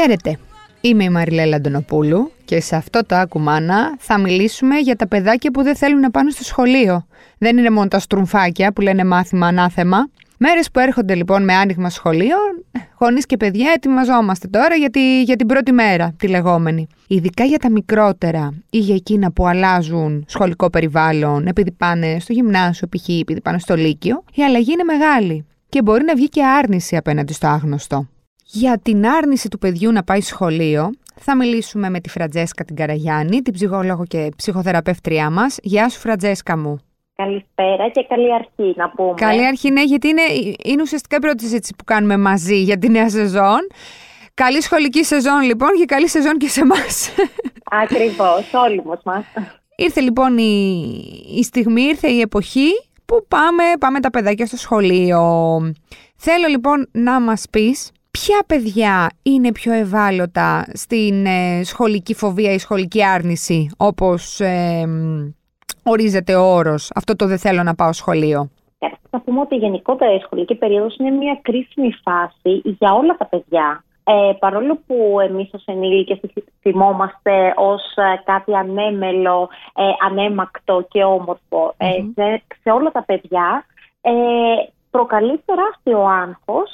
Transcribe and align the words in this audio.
Χαίρετε. 0.00 0.38
Είμαι 0.80 1.04
η 1.04 1.08
Μαριλέλα 1.08 1.56
Αντωνοπούλου 1.56 2.32
και 2.44 2.60
σε 2.60 2.76
αυτό 2.76 3.04
το 3.06 3.14
Άκου 3.14 3.40
Μάνα 3.40 3.96
θα 3.98 4.18
μιλήσουμε 4.18 4.78
για 4.78 4.96
τα 4.96 5.08
παιδάκια 5.08 5.50
που 5.50 5.62
δεν 5.62 5.76
θέλουν 5.76 6.00
να 6.00 6.10
πάνε 6.10 6.30
στο 6.30 6.44
σχολείο. 6.44 7.06
Δεν 7.38 7.58
είναι 7.58 7.70
μόνο 7.70 7.88
τα 7.88 7.98
στρουμφάκια 7.98 8.72
που 8.72 8.80
λένε 8.80 9.04
μάθημα 9.04 9.46
ανάθεμα. 9.46 10.08
Μέρες 10.38 10.70
που 10.70 10.80
έρχονται 10.80 11.14
λοιπόν 11.14 11.44
με 11.44 11.54
άνοιγμα 11.54 11.90
σχολείων, 11.90 12.64
γονείς 13.00 13.26
και 13.26 13.36
παιδιά 13.36 13.72
ετοιμαζόμαστε 13.74 14.48
τώρα 14.48 14.74
για, 14.74 14.90
τη, 14.90 15.22
για 15.22 15.36
την 15.36 15.46
πρώτη 15.46 15.72
μέρα, 15.72 16.14
τη 16.16 16.28
λεγόμενη. 16.28 16.86
Ειδικά 17.06 17.44
για 17.44 17.58
τα 17.58 17.70
μικρότερα 17.70 18.54
ή 18.70 18.78
για 18.78 18.94
εκείνα 18.94 19.32
που 19.32 19.46
αλλάζουν 19.46 20.24
σχολικό 20.28 20.70
περιβάλλον, 20.70 21.46
επειδή 21.46 21.70
πάνε 21.70 22.16
στο 22.20 22.32
γυμνάσιο, 22.32 22.88
π.χ. 22.88 23.08
επειδή 23.08 23.40
πάνε 23.40 23.58
στο 23.58 23.76
Λύκειο, 23.76 24.24
η 24.34 24.42
αλλαγή 24.42 24.72
είναι 24.72 24.84
μεγάλη 24.84 25.46
και 25.68 25.82
μπορεί 25.82 26.04
να 26.04 26.14
βγει 26.14 26.28
και 26.28 26.44
άρνηση 26.44 26.96
απέναντι 26.96 27.32
στο 27.32 27.46
άγνωστο. 27.46 28.06
Για 28.50 28.78
την 28.82 29.06
άρνηση 29.06 29.48
του 29.48 29.58
παιδιού 29.58 29.92
να 29.92 30.02
πάει 30.02 30.20
σχολείο, 30.20 30.90
θα 31.14 31.36
μιλήσουμε 31.36 31.90
με 31.90 32.00
τη 32.00 32.08
Φραντζέσκα 32.08 32.64
την 32.64 32.76
Καραγιάννη, 32.76 33.42
την 33.42 33.52
ψυχολόγο 33.52 34.04
και 34.04 34.28
ψυχοθεραπεύτριά 34.36 35.30
μας. 35.30 35.58
Γεια 35.62 35.88
σου 35.88 35.98
Φραντζέσκα 35.98 36.58
μου. 36.58 36.78
Καλησπέρα 37.14 37.88
και 37.88 38.06
καλή 38.08 38.34
αρχή 38.34 38.74
να 38.76 38.90
πούμε. 38.90 39.14
Καλή 39.16 39.46
αρχή, 39.46 39.70
ναι, 39.70 39.82
γιατί 39.82 40.08
είναι, 40.08 40.22
είναι 40.64 40.82
ουσιαστικά 40.82 41.16
η 41.16 41.18
πρώτη 41.18 41.42
συζήτηση 41.42 41.74
που 41.78 41.84
κάνουμε 41.84 42.16
μαζί 42.16 42.62
για 42.62 42.78
τη 42.78 42.88
νέα 42.88 43.10
σεζόν. 43.10 43.60
Καλή 44.34 44.62
σχολική 44.62 45.04
σεζόν 45.04 45.40
λοιπόν 45.40 45.68
και 45.78 45.84
καλή 45.84 46.08
σεζόν 46.08 46.36
και 46.38 46.48
σε 46.48 46.60
εμάς. 46.60 47.14
Ακριβώς, 47.82 48.52
όλοι 48.52 48.82
μας. 49.04 49.24
Ήρθε 49.76 50.00
λοιπόν 50.00 50.38
η, 50.38 50.82
η 51.36 51.42
στιγμή, 51.42 51.82
ήρθε 51.82 52.08
η 52.08 52.20
εποχή 52.20 52.68
που 53.04 53.24
πάμε, 53.28 53.62
πάμε 53.78 54.00
τα 54.00 54.10
παιδάκια 54.10 54.46
στο 54.46 54.56
σχολείο. 54.56 55.22
Θέλω 56.16 56.46
λοιπόν 56.48 56.88
να 56.92 57.20
μας 57.20 57.46
πεις 57.50 57.92
ποια 58.28 58.44
παιδιά 58.46 59.10
είναι 59.22 59.52
πιο 59.52 59.72
ευάλωτα 59.72 60.64
στην 60.72 61.26
ε, 61.26 61.60
σχολική 61.64 62.14
φοβία 62.14 62.52
ή 62.52 62.58
σχολική 62.58 63.04
άρνηση, 63.04 63.70
όπως 63.76 64.40
ε, 64.40 64.84
ορίζεται 65.82 66.34
ο 66.34 66.42
όρος, 66.42 66.90
αυτό 66.94 67.16
το 67.16 67.26
δεν 67.26 67.38
θέλω 67.38 67.62
να 67.62 67.74
πάω 67.74 67.92
σχολείο. 67.92 68.50
Θα 69.10 69.20
πούμε 69.20 69.40
ότι 69.40 69.56
γενικότερα 69.56 70.14
η 70.14 70.18
σχολική 70.18 70.54
περίοδος 70.54 70.96
είναι 70.96 71.10
μια 71.10 71.38
κρίσιμη 71.42 71.92
φάση 72.02 72.62
για 72.64 72.92
όλα 72.92 73.16
τα 73.16 73.26
παιδιά. 73.26 73.84
Ε, 74.04 74.32
παρόλο 74.38 74.78
που 74.86 75.16
εμείς 75.28 75.50
ως 75.52 75.62
ενήλικες 75.64 76.20
θυμόμαστε 76.60 77.54
ως 77.56 77.82
ε, 77.96 78.22
κάτι 78.24 78.54
ανέμελο, 78.54 79.48
ε, 79.76 79.82
ανέμακτο 80.06 80.86
και 80.90 81.04
ομορφο 81.04 81.74
ε, 81.76 81.86
σε, 82.14 82.42
σε, 82.62 82.70
όλα 82.70 82.90
τα 82.90 83.04
παιδιά 83.04 83.64
ε, 84.00 84.12
προκαλεί 84.98 85.42
τεράστιο 85.44 86.00
άγχος 86.04 86.70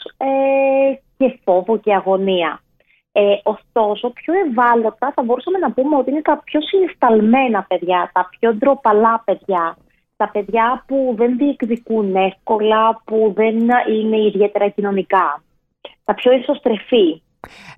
και 1.17 1.39
φόβο 1.44 1.78
και 1.78 1.94
αγωνία. 1.94 2.61
Ε, 3.12 3.22
ωστόσο, 3.42 4.11
πιο 4.11 4.34
ευάλωτα 4.34 5.12
θα 5.14 5.22
μπορούσαμε 5.22 5.58
να 5.58 5.72
πούμε 5.72 5.97
ότι 5.97 6.11
είναι 6.11 6.22
τα 6.22 6.41
πιο 6.45 6.61
συνισταλμένα 6.61 7.62
παιδιά, 7.69 8.11
τα 8.12 8.28
πιο 8.39 8.55
ντροπαλά 8.55 9.22
παιδιά, 9.25 9.77
τα 10.17 10.30
παιδιά 10.33 10.84
που 10.86 11.14
δεν 11.17 11.36
διεκδικούν 11.36 12.17
εύκολα, 12.17 13.02
που 13.05 13.33
δεν 13.36 13.56
είναι 13.89 14.17
ιδιαίτερα 14.27 14.69
κοινωνικά, 14.69 15.42
τα 16.05 16.14
πιο 16.14 16.33
ισοστρεφή. 16.33 17.22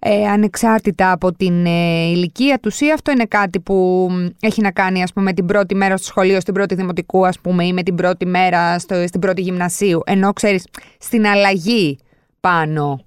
Ε, 0.01 0.29
ανεξάρτητα 0.29 1.13
από 1.13 1.33
την 1.33 1.67
ε, 1.67 2.09
ηλικία 2.09 2.59
τους 2.59 2.81
ή 2.81 2.93
αυτό 2.93 3.11
είναι 3.11 3.25
κάτι 3.25 3.61
που 3.61 4.09
έχει 4.41 4.61
να 4.61 4.71
κάνει 4.71 5.03
ας 5.03 5.13
πούμε 5.13 5.33
την 5.33 5.47
πρώτη 5.47 5.75
μέρα 5.75 5.97
στο 5.97 6.07
σχολείο, 6.07 6.41
στην 6.41 6.55
πρώτη 6.55 6.75
δημοτικού 6.75 7.27
ας 7.27 7.41
πούμε 7.41 7.65
ή 7.65 7.73
με 7.73 7.83
την 7.83 7.95
πρώτη 7.95 8.27
μέρα 8.27 8.79
στο, 8.79 9.07
στην 9.07 9.21
πρώτη 9.21 9.41
γυμνασίου 9.41 10.01
ενώ 10.07 10.33
ξέρεις 10.33 10.67
στην 10.99 11.27
αλλαγή 11.27 11.99
πάνω; 12.41 13.01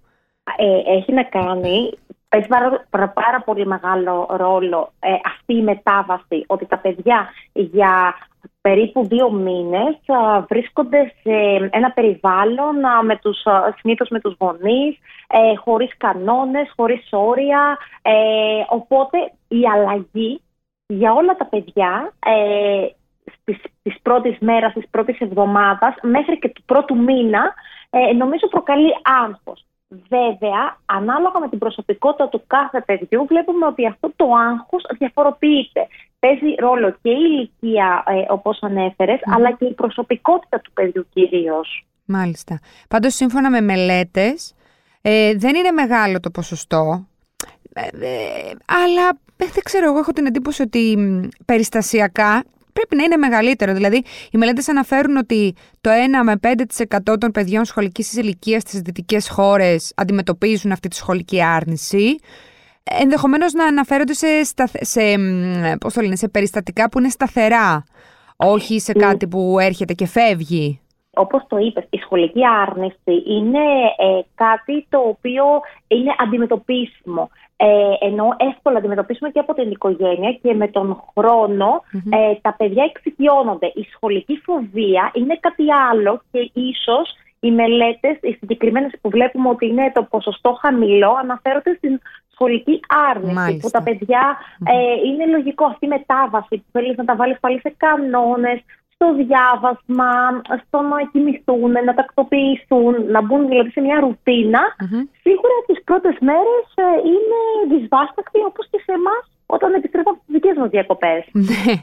Ε, 0.58 0.98
έχει 0.98 1.14
να 1.14 1.24
κάνει 1.24 1.92
παίζει 2.30 2.48
πάρα, 2.48 2.86
πάρα, 3.14 3.42
πολύ 3.46 3.66
μεγάλο 3.66 4.28
ρόλο 4.30 4.92
ε, 5.00 5.10
αυτή 5.26 5.54
η 5.54 5.62
μετάβαση 5.62 6.44
ότι 6.48 6.66
τα 6.66 6.78
παιδιά 6.78 7.30
για 7.54 8.16
περίπου 8.62 9.08
δύο 9.08 9.32
μήνες 9.32 9.98
βρίσκονται 10.48 11.14
σε 11.22 11.70
ένα 11.72 11.92
περιβάλλον 11.92 12.76
με 13.04 13.18
τους, 13.18 13.38
συνήθως 13.80 14.10
με 14.10 14.20
τους 14.20 14.36
γονείς, 14.40 14.98
ε, 15.28 15.56
χωρίς 15.56 15.98
κανόνες, 15.98 16.74
χωρίς 16.76 17.08
όρια. 17.12 17.78
Ε, 18.02 18.12
οπότε 18.70 19.18
η 19.48 19.68
αλλαγή 19.74 20.42
για 20.88 21.14
όλα 21.14 21.36
τα 21.36 21.46
παιδιά 21.46 22.14
ε, 22.26 22.88
στις, 23.42 23.58
στις 23.80 24.02
πρώτες 24.02 24.38
μέρες, 24.40 24.72
στις 24.72 24.90
πρώτες 24.90 25.20
εβδομάδας, 25.20 25.96
μέχρι 26.02 26.40
και 26.40 26.50
του 26.50 26.64
πρώτου 26.66 26.98
μήνα, 26.98 27.54
ε, 27.90 28.14
νομίζω 28.14 28.48
προκαλεί 28.48 28.92
άγχος. 29.24 29.66
Βέβαια, 30.10 30.78
ανάλογα 30.86 31.40
με 31.40 31.50
την 31.50 31.60
προσωπικότητα 31.60 32.30
του 32.30 32.44
κάθε 32.48 32.82
παιδιού, 32.82 33.26
βλέπουμε 33.26 33.66
ότι 33.66 33.88
αυτό 33.88 34.12
το 34.16 34.26
άγχος 34.34 34.84
διαφοροποιείται. 34.98 35.88
Παίζει 36.20 36.56
ρόλο 36.60 36.92
και 37.02 37.10
η 37.10 37.18
ηλικία, 37.30 38.04
ε, 38.08 38.34
όπως 38.34 38.60
αλλά 39.24 39.52
και 39.52 39.66
η 39.66 39.74
προσωπικότητα 39.74 40.60
του 40.60 40.72
παιδιού 40.74 41.08
κυρίως. 41.14 41.86
Μάλιστα. 42.06 42.60
Πάντως, 42.90 43.14
σύμφωνα 43.14 43.50
με 43.50 43.62
μελέτες, 43.62 44.54
ε, 45.02 45.34
δεν 45.36 45.56
είναι 45.56 45.72
μεγάλο 45.72 46.20
το 46.20 46.30
ποσοστό, 46.30 47.08
ε, 47.74 47.82
ε 47.82 48.52
αλλά 48.66 49.20
δεν 49.36 49.64
ξέρω, 49.64 49.86
εγώ 49.86 49.98
έχω 49.98 50.12
την 50.12 50.26
εντύπωση 50.26 50.62
ότι 50.62 50.98
περιστασιακά 51.46 52.44
πρέπει 52.74 52.96
να 52.96 53.04
είναι 53.04 53.18
μεγαλύτερο. 53.18 53.74
Δηλαδή, 53.74 54.04
οι 54.32 54.38
μελέτες 54.38 54.68
αναφέρουν 54.70 55.18
ότι 55.18 55.56
το 55.82 55.90
1 55.90 56.24
με 56.24 56.36
5% 56.38 57.18
των 57.18 57.32
παιδιών 57.32 57.66
σχολικής 57.66 58.14
ηλικίας 58.14 58.62
στις 58.62 58.80
δυτικές 58.80 59.30
χώρες 59.30 59.94
αντιμετωπίζουν 59.96 60.72
αυτή 60.72 60.88
τη 60.88 60.96
σχολική 60.96 61.44
άρνηση. 61.44 62.16
Ενδεχομένως 63.00 63.54
να 63.54 63.66
αναφέρονται 63.66 64.14
σε, 64.14 64.28
σε, 64.80 65.02
πώς 65.80 65.94
το 65.94 66.02
λένε, 66.02 66.16
σε 66.16 66.28
περιστατικά 66.28 66.90
που 66.90 67.00
είναι 67.00 67.10
σταθερά, 67.10 67.84
όχι 68.36 68.80
σε 68.80 68.94
κάτι 68.94 69.28
που 69.28 69.58
έρχεται 69.60 69.94
και 69.94 70.06
φεύγει. 70.06 70.80
Όπως 71.14 71.44
το 71.48 71.58
είπες, 71.58 71.84
η 71.90 71.98
σχολική 71.98 72.42
άρνηση 72.68 73.24
είναι 73.28 73.60
ε, 73.98 74.22
κάτι 74.36 74.86
το 74.90 74.98
οποίο 74.98 75.44
είναι 75.88 76.16
αντιμετωπίσιμο 76.18 77.30
ε, 77.62 78.06
ενώ 78.06 78.36
εύκολα 78.38 78.78
αντιμετωπίσουμε 78.78 79.30
και 79.30 79.40
από 79.40 79.54
την 79.54 79.72
οικογένεια 79.72 80.32
και 80.42 80.54
με 80.54 80.68
τον 80.68 81.04
χρονο 81.14 81.84
ε, 82.10 82.36
τα 82.42 82.56
παιδιά 82.58 82.84
εξοικειώνονται. 82.84 83.72
Η 83.76 83.88
σχολική 83.94 84.42
φοβία 84.44 85.12
είναι 85.14 85.38
κάτι 85.40 85.64
άλλο 85.90 86.22
και 86.32 86.52
ίσως 86.54 87.16
οι 87.40 87.52
μελέτες, 87.52 88.18
οι 88.22 88.32
συγκεκριμένες 88.32 88.92
που 89.02 89.10
βλέπουμε 89.10 89.50
ότι 89.50 89.66
είναι 89.68 89.92
το 89.94 90.04
ποσοστό 90.04 90.58
χαμηλό, 90.62 91.16
αναφέρονται 91.22 91.74
στην 91.78 92.00
σχολική 92.40 92.80
άρνηση, 93.10 93.58
που 93.62 93.70
τα 93.70 93.82
παιδια 93.84 94.24
ε, 94.74 95.08
είναι 95.08 95.26
λογικό 95.36 95.66
αυτή 95.66 95.86
η 95.86 95.94
μετάβαση 95.98 96.56
που 96.58 96.70
θέλεις 96.72 96.96
να 96.98 97.06
τα 97.06 97.16
βάλεις 97.16 97.40
πάλι 97.40 97.60
σε 97.60 97.72
κανόνες, 97.78 98.60
στο 98.94 99.08
διάβασμα, 99.22 100.12
στο 100.64 100.80
να 100.82 100.98
κοιμηθούν, 101.12 101.72
να 101.88 101.94
τακτοποιηθούν, 102.00 102.94
να 103.16 103.22
μπουν 103.22 103.48
δηλαδή 103.48 103.70
σε 103.70 103.82
μια 103.82 104.00
ρουτίνα, 104.00 104.64
mm-hmm. 104.70 105.04
σίγουρα 105.24 105.56
τις 105.68 105.80
πρώτες 105.88 106.16
μέρες 106.30 106.66
ε, 106.86 106.88
είναι 107.12 107.40
δυσβάστακτοι 107.72 108.40
όπως 108.50 108.66
και 108.72 108.80
σε 108.86 108.92
εμάς 109.00 109.24
όταν 109.52 109.74
επιστρέφω 109.74 110.10
από 110.10 110.20
τις 110.26 110.34
δικές 110.34 110.58
μας 110.58 110.70
διακοπές. 110.70 111.26
Ναι. 111.50 111.74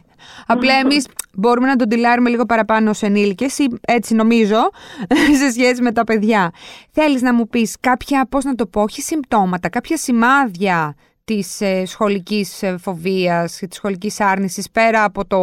Απλά 0.46 0.74
εμείς 0.74 1.08
μπορούμε 1.34 1.66
να 1.66 1.76
τον 1.76 1.88
τυλάρουμε 1.88 2.30
λίγο 2.30 2.46
παραπάνω 2.46 2.90
ως 2.90 3.02
ενήλικες 3.02 3.58
ή 3.58 3.66
έτσι 3.80 4.14
νομίζω 4.14 4.70
σε 5.40 5.50
σχέση 5.50 5.82
με 5.82 5.92
τα 5.92 6.04
παιδιά. 6.04 6.50
Θέλεις 6.90 7.22
να 7.22 7.34
μου 7.34 7.48
πεις 7.48 7.76
κάποια, 7.80 8.26
πώς 8.28 8.44
να 8.44 8.54
το 8.54 8.66
πω, 8.66 8.82
όχι 8.82 9.00
συμπτώματα, 9.00 9.68
κάποια 9.68 9.96
σημάδια 9.96 10.94
της 11.24 11.60
ε, 11.60 11.84
σχολικής 11.84 12.62
ε, 12.62 12.76
φοβίας, 12.76 13.56
της 13.56 13.76
σχολικής 13.76 14.20
άρνησης 14.20 14.70
πέρα 14.70 15.04
από 15.04 15.26
το 15.26 15.40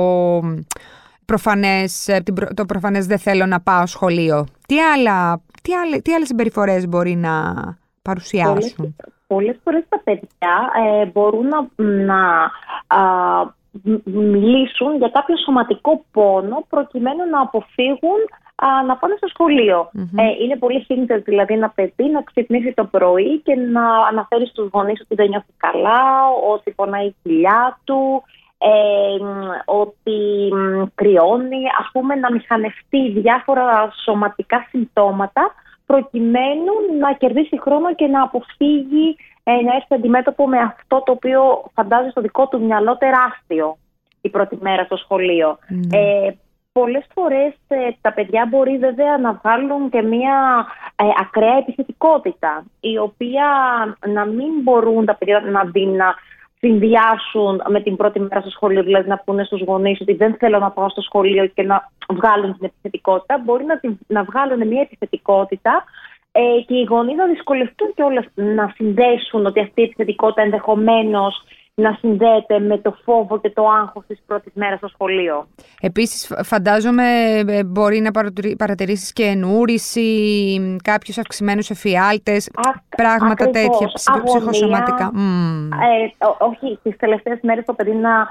προφανές, 1.26 2.08
ε, 2.08 2.24
το 2.56 2.66
προφανές 2.66 3.06
δεν 3.06 3.20
θέλω 3.20 3.46
να 3.46 3.62
πάω 3.62 3.86
σχολείο. 3.86 4.46
Τι, 4.68 4.80
άλλα, 4.80 5.42
τι, 5.62 5.74
άλλα, 5.74 6.02
τι 6.02 6.14
άλλες 6.14 6.28
συμπεριφορές 6.28 6.88
μπορεί 6.88 7.16
να 7.16 7.54
παρουσιάσουν; 8.02 8.96
Πολλές, 9.34 9.60
φορές 9.64 9.84
τα 9.90 10.02
παιδιά 10.04 10.56
ε, 10.86 11.06
μπορούν 11.06 11.48
να, 11.48 11.70
να 12.10 12.20
μιλήσουν 14.04 14.98
για 14.98 15.10
κάποιο 15.14 15.36
σωματικό 15.38 16.06
πόνο 16.12 16.66
προκειμένου 16.70 17.30
να 17.32 17.42
αποφύγουν 17.42 18.22
να 18.88 18.96
πάνε 18.98 19.14
στο 19.18 19.28
σχολειο 19.28 19.90
Ε, 20.18 20.44
είναι 20.44 20.58
πολύ 20.58 20.84
σύνθετο 20.84 21.22
δηλαδή 21.26 21.54
ένα 21.54 21.70
παιδί 21.70 22.06
να 22.12 22.22
ξυπνήσει 22.22 22.74
το 22.74 22.86
πρωί 22.86 23.40
και 23.40 23.56
να 23.56 23.86
αναφέρει 24.12 24.48
στους 24.48 24.70
γονείς 24.74 25.02
ότι 25.02 25.16
δεν 25.16 25.30
νιώθει 25.30 25.54
καλά, 25.58 26.02
ότι 26.54 26.72
πονάει 26.72 27.06
η 27.06 27.16
κοιλιά 27.24 27.80
του, 27.84 28.24
ότι 29.66 30.20
κρυώνει, 30.96 31.62
ας 31.80 31.90
πούμε 31.92 32.16
να 32.16 32.32
μηχανευτεί 32.32 33.12
διάφορα 33.12 33.94
σωματικά 34.04 34.68
συμπτώματα 34.70 35.54
προκειμένου 35.86 36.74
να 37.00 37.14
κερδίσει 37.14 37.60
χρόνο 37.62 37.96
και 37.96 38.08
να 38.08 38.24
αποφύγει 38.24 39.16
ε, 39.44 39.52
να 39.52 39.76
έρθει 39.76 39.94
αντιμέτωπο 39.94 40.48
με 40.48 40.58
αυτό 40.58 41.02
το 41.06 41.12
οποίο 41.12 41.64
φαντάζει 41.74 42.10
στο 42.10 42.22
δικό 42.22 42.48
του 42.48 42.62
μυαλό 42.62 42.98
τεράστιο 42.98 43.78
η 44.22 44.30
πρώτη 44.30 44.58
μέρα 44.62 44.84
στο 44.84 44.96
σχολείο. 44.96 45.58
Ναι. 45.68 45.98
Ε, 45.98 46.36
πολλές 46.72 47.06
φορές 47.14 47.54
ε, 47.68 47.90
τα 48.02 48.14
παιδιά 48.14 48.48
μπορεί 48.50 48.78
βέβαια 48.78 49.18
να 49.18 49.34
βγάλουν 49.34 49.90
και 49.90 50.02
μια 50.02 50.66
ε, 50.96 51.06
ακραία 51.20 51.58
επιθετικότητα, 51.58 52.66
η 52.80 52.98
οποία 52.98 53.48
να 54.08 54.26
μην 54.26 54.62
μπορούν 54.62 55.06
τα 55.06 55.16
παιδιά 55.16 55.40
να 55.40 55.72
την 55.72 56.02
συνδυάσουν 56.64 57.62
με 57.70 57.82
την 57.82 57.96
πρώτη 57.96 58.20
μέρα 58.20 58.42
στο 58.42 58.50
σχολείο, 58.50 58.84
δηλαδή 58.84 59.10
να 59.10 59.18
πούνε 59.26 59.44
στους 59.44 59.62
γονείς 59.62 60.02
ότι 60.02 60.14
δεν 60.14 60.36
θέλω 60.40 60.60
να 60.60 60.72
πάω 60.72 60.90
στο 60.90 61.02
σχολείο 61.02 61.46
και 61.46 61.64
να 61.64 61.92
βγάλουν 62.10 62.58
την 62.58 62.66
επιθετικότητα. 62.66 63.42
Μπορεί 63.44 63.66
να, 63.66 63.80
να 64.08 64.24
βγάλουν 64.24 64.68
μια 64.68 64.82
επιθετικότητα 64.82 65.84
ε, 66.32 66.42
και 66.68 66.76
οι 66.76 66.84
γονείς 66.84 67.16
να 67.16 67.26
δυσκολευτούν 67.26 67.94
και 67.96 68.04
όλα 68.04 68.26
να 68.34 68.74
συνδέσουν 68.76 69.46
ότι 69.46 69.60
αυτή 69.60 69.82
η 69.82 69.84
επιθετικότητα 69.84 70.42
ενδεχομένως 70.42 71.44
να 71.76 71.98
συνδέεται 72.00 72.60
με 72.60 72.78
το 72.78 72.96
φόβο 73.04 73.40
και 73.40 73.50
το 73.50 73.68
άγχος 73.68 74.04
της 74.08 74.22
πρώτης 74.26 74.54
μέρας 74.56 74.78
στο 74.78 74.88
σχολείο. 74.88 75.48
Επίσης 75.82 76.34
φαντάζομαι 76.44 77.04
ε, 77.48 77.64
μπορεί 77.64 78.00
να 78.00 78.12
παρατηρήσεις 78.58 79.14
και 79.14 79.24
εννοούρηση, 79.24 80.08
κάποιους 80.84 81.18
αυξημένους 81.18 81.70
εφιάλτες, 81.70 82.50
πράγματα 82.98 83.44
ακριβώς, 83.44 83.62
τέτοια 83.62 83.92
ψυχοσωματικά. 84.24 85.12
Ε, 85.82 86.26
όχι, 86.40 86.80
τις 86.84 86.98
τελευταίες 86.98 87.40
μέρες 87.42 87.66
το 87.66 87.74
παιδί 87.74 87.94
να 87.94 88.28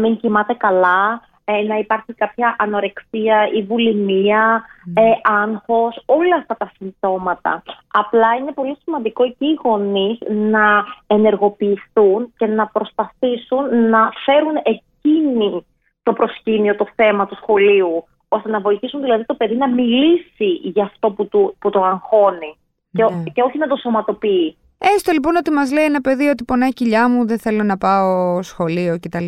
μην 0.00 0.16
κοιμάται 0.16 0.54
καλά, 0.54 1.22
ε, 1.48 1.62
να 1.62 1.78
υπάρχει 1.78 2.12
κάποια 2.14 2.56
ανορεξία 2.58 3.48
ή 3.54 3.62
βουλημία, 3.62 4.64
ε, 4.94 5.02
άγχος, 5.22 6.02
όλα 6.06 6.36
αυτά 6.36 6.56
τα 6.56 6.72
συμπτώματα. 6.76 7.62
Απλά 7.92 8.34
είναι 8.34 8.52
πολύ 8.52 8.76
σημαντικό 8.82 9.24
εκεί 9.24 9.46
οι 9.46 9.58
γονείς 9.62 10.18
να 10.28 10.84
ενεργοποιηθούν 11.06 12.32
και 12.36 12.46
να 12.46 12.66
προσπαθήσουν 12.66 13.88
να 13.90 14.10
φέρουν 14.24 14.56
εκείνη 14.62 15.66
το 16.02 16.12
προσκήνιο, 16.12 16.76
το 16.76 16.86
θέμα 16.94 17.26
του 17.26 17.36
σχολείου, 17.36 18.04
ώστε 18.28 18.48
να 18.50 18.60
βοηθήσουν 18.60 19.00
δηλαδή 19.00 19.24
το 19.24 19.34
παιδί 19.34 19.56
να 19.56 19.68
μιλήσει 19.68 20.48
για 20.62 20.84
αυτό 20.84 21.10
που, 21.10 21.28
του, 21.28 21.56
που 21.58 21.70
το 21.70 21.84
αγχώνει 21.84 22.56
και, 22.92 23.02
ναι. 23.02 23.22
και 23.32 23.42
όχι 23.42 23.58
να 23.58 23.66
το 23.66 23.76
σωματοποιεί. 23.76 24.56
Έστω 24.78 25.12
λοιπόν 25.12 25.36
ότι 25.36 25.50
μας 25.50 25.72
λέει 25.72 25.84
ένα 25.84 26.00
παιδί 26.00 26.28
ότι 26.28 26.44
πονάει 26.44 26.72
κοιλιά 26.72 27.08
μου, 27.08 27.26
δεν 27.26 27.38
θέλω 27.38 27.62
να 27.62 27.76
πάω 27.76 28.42
σχολείο 28.42 28.98
κτλ. 29.00 29.26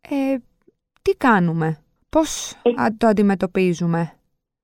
Ε, 0.00 0.36
τι 1.04 1.16
κάνουμε, 1.16 1.78
πώς 2.10 2.52
ε, 2.62 2.70
το 2.98 3.06
αντιμετωπίζουμε; 3.06 4.12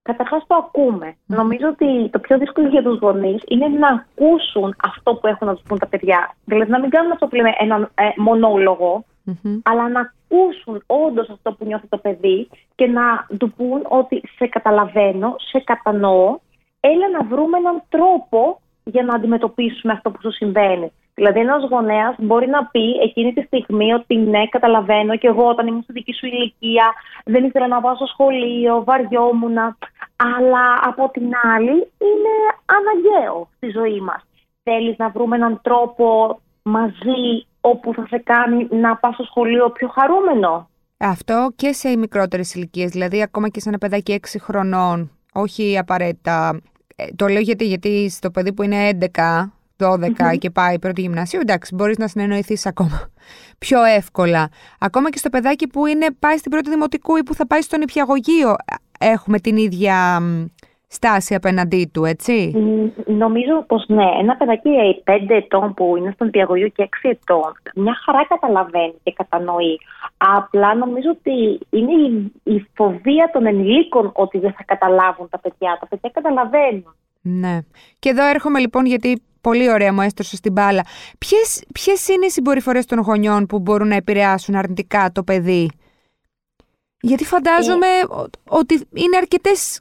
Καταρχάς 0.02 0.44
το 0.46 0.54
ακούμε. 0.54 1.14
Νομίζω 1.26 1.68
ότι 1.68 2.10
το 2.10 2.18
πιο 2.18 2.38
δύσκολο 2.38 2.68
για 2.68 2.82
τους 2.82 2.98
γονείς 2.98 3.42
είναι 3.48 3.68
να 3.68 3.88
ακούσουν 3.88 4.74
αυτό 4.82 5.14
που 5.14 5.26
έχουν 5.26 5.46
να 5.46 5.54
τους 5.54 5.62
πούν 5.68 5.78
τα 5.78 5.86
παιδιά. 5.86 6.34
Δηλαδή 6.44 6.70
να 6.70 6.80
μην 6.80 6.90
κάνουν 6.90 7.12
αυτό 7.12 7.26
που 7.26 7.34
λέμε 7.34 7.52
ένα 7.58 7.90
ε, 7.94 8.08
μονολογο 8.16 9.04
αλλά 9.62 9.88
να 9.88 10.00
ακούσουν 10.00 10.82
όντως 10.86 11.28
αυτό 11.30 11.52
που 11.52 11.64
νιώθει 11.64 11.86
το 11.86 11.96
παιδί 11.96 12.48
και 12.74 12.86
να 12.86 13.26
του 13.38 13.52
πούν 13.52 13.86
ότι 13.88 14.22
σε 14.36 14.46
καταλαβαίνω, 14.46 15.34
σε 15.38 15.58
κατανοώ, 15.58 16.38
έλα 16.80 17.10
να 17.10 17.24
βρούμε 17.24 17.58
έναν 17.58 17.82
τρόπο 17.88 18.60
για 18.84 19.02
να 19.02 19.14
αντιμετωπίσουμε 19.14 19.92
αυτό 19.92 20.10
που 20.10 20.18
σου 20.20 20.32
συμβαίνει. 20.32 20.92
Δηλαδή, 21.20 21.40
ένας 21.40 21.62
γονέας 21.70 22.14
μπορεί 22.18 22.48
να 22.48 22.64
πει 22.66 22.84
εκείνη 23.02 23.32
τη 23.32 23.42
στιγμή 23.42 23.92
ότι 23.92 24.16
ναι, 24.16 24.46
καταλαβαίνω 24.46 25.16
και 25.16 25.26
εγώ 25.26 25.48
όταν 25.48 25.66
ήμουν 25.66 25.82
στη 25.82 25.92
δική 25.92 26.12
σου 26.12 26.26
ηλικία 26.26 26.92
δεν 27.24 27.44
ήθελα 27.44 27.66
να 27.66 27.80
πάω 27.80 27.94
στο 27.94 28.06
σχολείο, 28.06 28.84
βαριόμουν. 28.84 29.58
Αλλά 30.16 30.64
από 30.82 31.10
την 31.12 31.30
άλλη 31.56 31.76
είναι 32.08 32.34
αναγκαίο 32.76 33.48
στη 33.56 33.70
ζωή 33.70 34.00
μας. 34.00 34.22
Θέλεις 34.62 34.96
να 34.98 35.08
βρούμε 35.08 35.36
έναν 35.36 35.60
τρόπο 35.62 36.38
μαζί 36.62 37.46
όπου 37.60 37.94
θα 37.94 38.06
σε 38.06 38.18
κάνει 38.18 38.68
να 38.70 38.96
πας 38.96 39.14
στο 39.14 39.24
σχολείο 39.24 39.70
πιο 39.70 39.88
χαρούμενο. 39.88 40.68
Αυτό 40.98 41.52
και 41.56 41.72
σε 41.72 41.96
μικρότερες 41.96 42.54
ηλικίες, 42.54 42.90
δηλαδή 42.90 43.22
ακόμα 43.22 43.48
και 43.48 43.60
σε 43.60 43.68
ένα 43.68 43.78
παιδάκι 43.78 44.12
6 44.12 44.36
χρονών, 44.40 45.10
όχι 45.32 45.78
απαραίτητα. 45.78 46.60
Ε, 46.96 47.04
το 47.16 47.26
λέω 47.26 47.40
γιατί, 47.40 47.64
γιατί 47.64 48.10
στο 48.10 48.30
παιδί 48.30 48.52
που 48.52 48.62
είναι 48.62 48.98
11 49.14 49.59
12 49.80 50.38
και 50.38 50.50
πάει 50.50 50.78
πρώτη 50.78 51.00
γυμνασίου, 51.00 51.40
εντάξει, 51.42 51.74
μπορείς 51.74 51.98
να 51.98 52.08
συνεννοηθείς 52.08 52.66
ακόμα 52.66 53.10
πιο 53.64 53.84
εύκολα. 53.84 54.48
Ακόμα 54.78 55.10
και 55.10 55.18
στο 55.18 55.28
παιδάκι 55.28 55.66
που 55.66 55.86
είναι, 55.86 56.06
πάει 56.18 56.36
στην 56.36 56.50
πρώτη 56.50 56.70
δημοτικού 56.70 57.16
ή 57.16 57.22
που 57.22 57.34
θα 57.34 57.46
πάει 57.46 57.60
στον 57.60 57.78
νηπιαγωγείο, 57.78 58.56
έχουμε 58.98 59.38
την 59.38 59.56
ίδια 59.56 60.20
στάση 60.92 61.34
απέναντί 61.34 61.90
του, 61.92 62.04
έτσι; 62.04 62.52
Νομίζω 63.06 63.64
πως 63.66 63.84
ναι. 63.88 64.04
Ένα 64.20 64.36
παιδάκι 64.36 64.70
5 65.04 65.12
ετών 65.28 65.74
που 65.74 65.96
είναι 65.96 66.10
στον 66.14 66.26
νηπιαγωγείο 66.26 66.68
και 66.68 66.88
6 67.02 67.10
ετών, 67.10 67.52
μια 67.74 67.94
χαρά 68.04 68.26
καταλαβαίνει 68.26 68.94
και 69.02 69.12
κατανοεί. 69.16 69.78
Απλά 70.16 70.74
νομίζω 70.74 71.10
ότι 71.10 71.58
είναι 71.70 71.92
η, 71.92 72.32
η 72.54 72.66
φοβία 72.74 73.30
των 73.32 73.46
ενηλίκων 73.46 74.10
ότι 74.14 74.38
δεν 74.38 74.52
θα 74.52 74.62
καταλάβουν 74.64 75.28
τα 75.28 75.38
παιδιά. 75.38 75.76
Τα 75.80 75.86
παιδιά 75.86 76.10
καταλαβαίνουν. 76.12 76.94
Ναι. 77.20 77.58
Και 77.98 78.08
εδώ 78.08 78.26
έρχομαι 78.26 78.58
λοιπόν 78.58 78.86
γιατί 78.86 79.22
πολύ 79.40 79.70
ωραία 79.70 79.92
μου 79.92 80.00
έστρωσε 80.00 80.36
στην 80.36 80.52
μπάλα. 80.52 80.84
Ποιες, 81.18 81.62
ποιες 81.72 82.08
είναι 82.08 82.26
οι 82.26 82.30
συμπεριφορές 82.30 82.84
των 82.86 82.98
γονιών 82.98 83.46
που 83.46 83.58
μπορούν 83.58 83.88
να 83.88 83.94
επηρεάσουν 83.94 84.54
αρνητικά 84.54 85.12
το 85.12 85.22
παιδί; 85.22 85.70
Γιατί 87.00 87.24
φαντάζομαι 87.24 87.86
ε. 87.86 88.28
ότι 88.48 88.74
είναι 88.74 89.16
αρκετές 89.16 89.80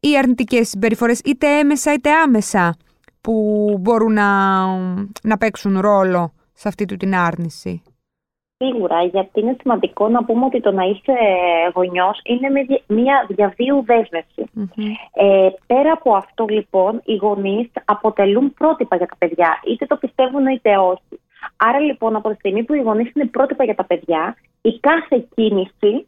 οι 0.00 0.18
αρνητικές 0.18 0.68
συμπεριφορές, 0.68 1.20
είτε 1.24 1.58
έμεσα 1.58 1.92
είτε 1.92 2.10
άμεσα, 2.10 2.76
που 3.20 3.76
μπορούν 3.80 4.12
να, 4.12 4.66
να 5.22 5.38
παίξουν 5.38 5.80
ρόλο 5.80 6.32
σε 6.52 6.68
αυτή 6.68 6.84
του 6.84 6.96
την 6.96 7.14
άρνηση. 7.14 7.82
Σίγουρα, 8.64 9.02
γιατί 9.02 9.40
είναι 9.40 9.56
σημαντικό 9.60 10.08
να 10.08 10.24
πούμε 10.24 10.44
ότι 10.44 10.60
το 10.60 10.70
να 10.70 10.84
είσαι 10.84 11.12
γονιός 11.74 12.20
είναι 12.22 12.48
μια 12.86 13.26
διαβίου 13.28 13.84
Ε, 15.12 15.48
πέρα 15.66 15.92
από 15.92 16.14
αυτό, 16.14 16.44
λοιπόν, 16.48 17.00
οι 17.04 17.16
γονείς 17.16 17.70
αποτελούν 17.84 18.54
πρότυπα 18.54 18.96
για 18.96 19.06
τα 19.06 19.16
παιδιά, 19.18 19.60
είτε 19.66 19.86
το 19.86 19.96
πιστεύουν 19.96 20.46
είτε 20.46 20.76
όχι. 20.76 21.20
Άρα, 21.56 21.78
λοιπόν, 21.78 22.16
από 22.16 22.28
τη 22.28 22.34
στιγμή 22.34 22.62
που 22.62 22.74
οι 22.74 22.80
γονείς 22.80 23.10
είναι 23.14 23.26
πρότυπα 23.26 23.64
για 23.64 23.74
τα 23.74 23.84
παιδιά, 23.84 24.36
η 24.62 24.78
κάθε 24.78 25.26
κίνηση 25.34 26.06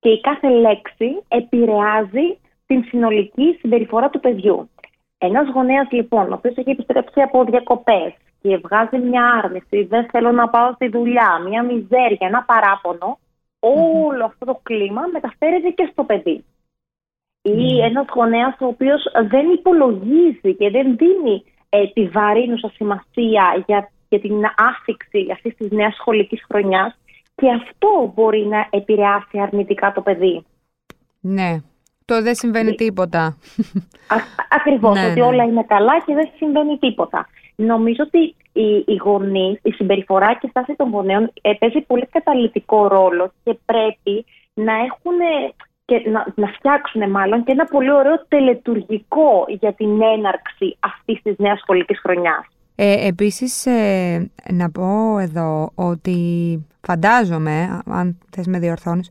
και 0.00 0.08
η 0.08 0.20
κάθε 0.20 0.48
λέξη 0.48 1.22
επηρεάζει 1.28 2.38
την 2.66 2.84
συνολική 2.84 3.56
συμπεριφορά 3.60 4.10
του 4.10 4.20
παιδιού. 4.20 4.70
Ένας 5.18 5.48
γονέας, 5.48 5.90
λοιπόν, 5.90 6.32
ο 6.32 6.34
οποίος 6.34 6.56
έχει 6.56 6.70
επιστρέψει 6.70 7.20
από 7.20 7.44
διακοπές, 7.44 8.12
και 8.40 8.56
βγάζει 8.56 8.98
μια 8.98 9.24
άρνηση, 9.44 9.82
δεν 9.82 10.08
θέλω 10.10 10.32
να 10.32 10.48
πάω 10.48 10.72
στη 10.72 10.88
δουλειά, 10.88 11.38
μια 11.48 11.62
μιζέρια, 11.62 12.26
ένα 12.26 12.42
παράπονο, 12.42 13.18
όλο 13.58 14.24
αυτό 14.24 14.44
το 14.44 14.60
κλίμα 14.62 15.02
μεταφέρεται 15.12 15.68
και 15.68 15.88
στο 15.92 16.04
παιδί. 16.04 16.44
Ή 17.42 17.80
ένας 17.82 18.06
γονέας 18.14 18.56
ο 18.60 18.66
οποίος 18.66 19.02
δεν 19.28 19.50
υπολογίζει 19.50 20.54
και 20.58 20.70
δεν 20.70 20.96
δίνει 20.96 21.44
ε, 21.68 21.86
τη 21.86 22.08
βαρύνουσα 22.08 22.70
σημασία 22.74 23.64
για, 23.66 23.90
για 24.08 24.20
την 24.20 24.34
άφηξη 24.56 25.26
αυτής 25.32 25.56
της 25.56 25.70
νέας 25.70 25.94
σχολικής 25.94 26.44
χρονιάς 26.48 26.98
και 27.34 27.46
αυτό 27.50 28.12
μπορεί 28.14 28.46
να 28.46 28.66
επηρεάσει 28.70 29.40
αρνητικά 29.40 29.92
το 29.92 30.00
παιδί. 30.00 30.44
Ναι, 31.20 31.60
το 32.04 32.22
δεν 32.22 32.34
συμβαίνει 32.34 32.74
τίποτα. 32.74 33.36
Ακριβώς, 34.50 34.98
ναι, 34.98 35.06
ότι 35.06 35.20
ναι. 35.20 35.26
όλα 35.26 35.44
είναι 35.44 35.64
καλά 35.64 36.00
και 36.06 36.14
δεν 36.14 36.28
συμβαίνει 36.36 36.78
τίποτα. 36.78 37.28
Νομίζω 37.66 38.02
ότι 38.06 38.34
οι, 38.52 38.84
οι 38.86 38.94
γονείς, 39.02 39.58
η 39.62 39.70
συμπεριφορά 39.70 40.34
και 40.34 40.46
η 40.46 40.48
στάση 40.48 40.74
των 40.76 40.90
γονέων 40.90 41.32
ε, 41.42 41.52
παίζει 41.52 41.80
πολύ 41.80 42.06
καταλητικό 42.06 42.88
ρόλο 42.88 43.32
και 43.44 43.58
πρέπει 43.64 44.24
να 44.54 44.72
έχουν 44.72 45.18
και 45.84 46.10
να, 46.10 46.26
να 46.34 46.46
φτιάξουν 46.46 47.10
μάλλον 47.10 47.44
και 47.44 47.52
ένα 47.52 47.64
πολύ 47.64 47.92
ωραίο 47.92 48.24
τελετουργικό 48.28 49.44
για 49.48 49.72
την 49.72 50.02
έναρξη 50.02 50.76
αυτής 50.80 51.22
της 51.22 51.34
νέας 51.38 51.58
σχολικής 51.58 51.98
χρονιάς. 52.00 52.46
Ε, 52.74 53.06
επίσης, 53.06 53.66
ε, 53.66 54.30
να 54.52 54.70
πω 54.70 55.18
εδώ 55.18 55.70
ότι 55.74 56.16
φαντάζομαι, 56.80 57.80
αν 57.86 58.18
θες 58.30 58.46
με 58.46 58.58
διορθώνεις, 58.58 59.10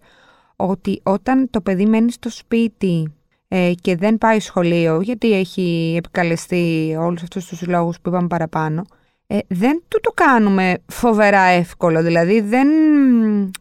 ότι 0.55 1.01
όταν 1.03 1.49
το 1.49 1.61
παιδί 1.61 1.85
μένει 1.85 2.11
στο 2.11 2.29
σπίτι 2.29 3.18
ε, 3.51 3.71
και 3.81 3.95
δεν 3.95 4.17
πάει 4.17 4.39
σχολείο 4.39 5.01
γιατί 5.01 5.33
έχει 5.33 5.95
επικαλεστεί 5.97 6.95
όλους 6.99 7.21
αυτούς 7.21 7.45
τους 7.45 7.67
λόγους 7.67 7.99
που 7.99 8.09
είπαμε 8.09 8.27
παραπάνω, 8.27 8.85
ε, 9.27 9.37
δεν 9.47 9.83
του 9.87 9.99
το 10.01 10.11
κάνουμε 10.11 10.77
φοβερά 10.87 11.41
εύκολο. 11.41 12.03
Δηλαδή 12.03 12.41
δεν, 12.41 12.67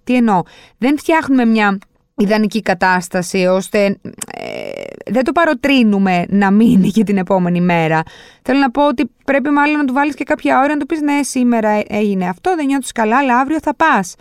τι 0.05 0.17
εννοώ, 0.17 0.43
δεν 0.79 0.99
φτιάχνουμε 0.99 1.45
μια 1.45 1.79
ιδανική 2.17 2.63
κατάσταση 2.63 3.47
ώστε 3.47 3.99
ε, 4.33 4.83
δεν 5.09 5.25
το 5.25 5.33
παροτρύνουμε 5.33 6.25
να 6.29 6.51
μείνει 6.51 6.87
για 6.87 7.05
την 7.05 7.17
επόμενη 7.17 7.61
μέρα. 7.61 8.03
Θέλω 8.43 8.59
να 8.59 8.71
πω 8.71 8.87
ότι 8.87 9.11
πρέπει 9.25 9.51
μάλλον 9.51 9.79
να 9.79 9.85
του 9.85 9.93
βάλεις 9.93 10.15
και 10.15 10.25
κάποια 10.25 10.59
ώρα 10.59 10.69
να 10.69 10.77
του 10.77 10.87
πεις 10.87 11.01
ναι 11.01 11.23
σήμερα 11.23 11.83
έγινε 11.89 12.29
αυτό, 12.29 12.55
δεν 12.57 12.67
νιώθεις 12.67 12.93
καλά 12.93 13.17
αλλά 13.17 13.39
αύριο 13.39 13.59
θα 13.63 13.75
πας. 13.75 14.15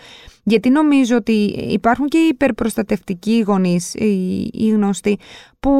Γιατί 0.43 0.69
νομίζω 0.69 1.15
ότι 1.15 1.31
υπάρχουν 1.69 2.07
και 2.07 2.17
οι 2.17 2.27
υπερπροστατευτικοί 2.27 3.43
γονείς, 3.47 3.93
οι, 3.93 4.69
γνωστοί, 4.69 5.17
που 5.59 5.73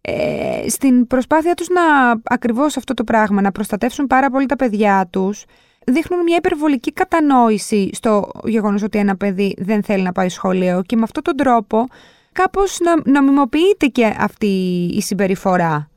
ε, 0.00 0.68
στην 0.68 1.06
προσπάθεια 1.06 1.54
τους 1.54 1.68
να 1.68 1.82
ακριβώς 2.24 2.76
αυτό 2.76 2.94
το 2.94 3.04
πράγμα, 3.04 3.40
να 3.40 3.52
προστατεύσουν 3.52 4.06
πάρα 4.06 4.30
πολύ 4.30 4.46
τα 4.46 4.56
παιδιά 4.56 5.08
τους, 5.10 5.44
δείχνουν 5.86 6.22
μια 6.22 6.36
υπερβολική 6.36 6.92
κατανόηση 6.92 7.90
στο 7.92 8.30
γεγονός 8.44 8.82
ότι 8.82 8.98
ένα 8.98 9.16
παιδί 9.16 9.54
δεν 9.58 9.82
θέλει 9.82 10.02
να 10.02 10.12
πάει 10.12 10.28
σχολείο 10.28 10.82
και 10.86 10.96
με 10.96 11.02
αυτόν 11.02 11.22
τον 11.22 11.36
τρόπο 11.36 11.86
κάπως 12.34 12.78
να, 12.80 13.20
νομιμοποιείται 13.20 13.86
και 13.86 14.16
αυτή 14.18 14.52
η 14.98 15.00
συμπεριφορά; 15.00 15.88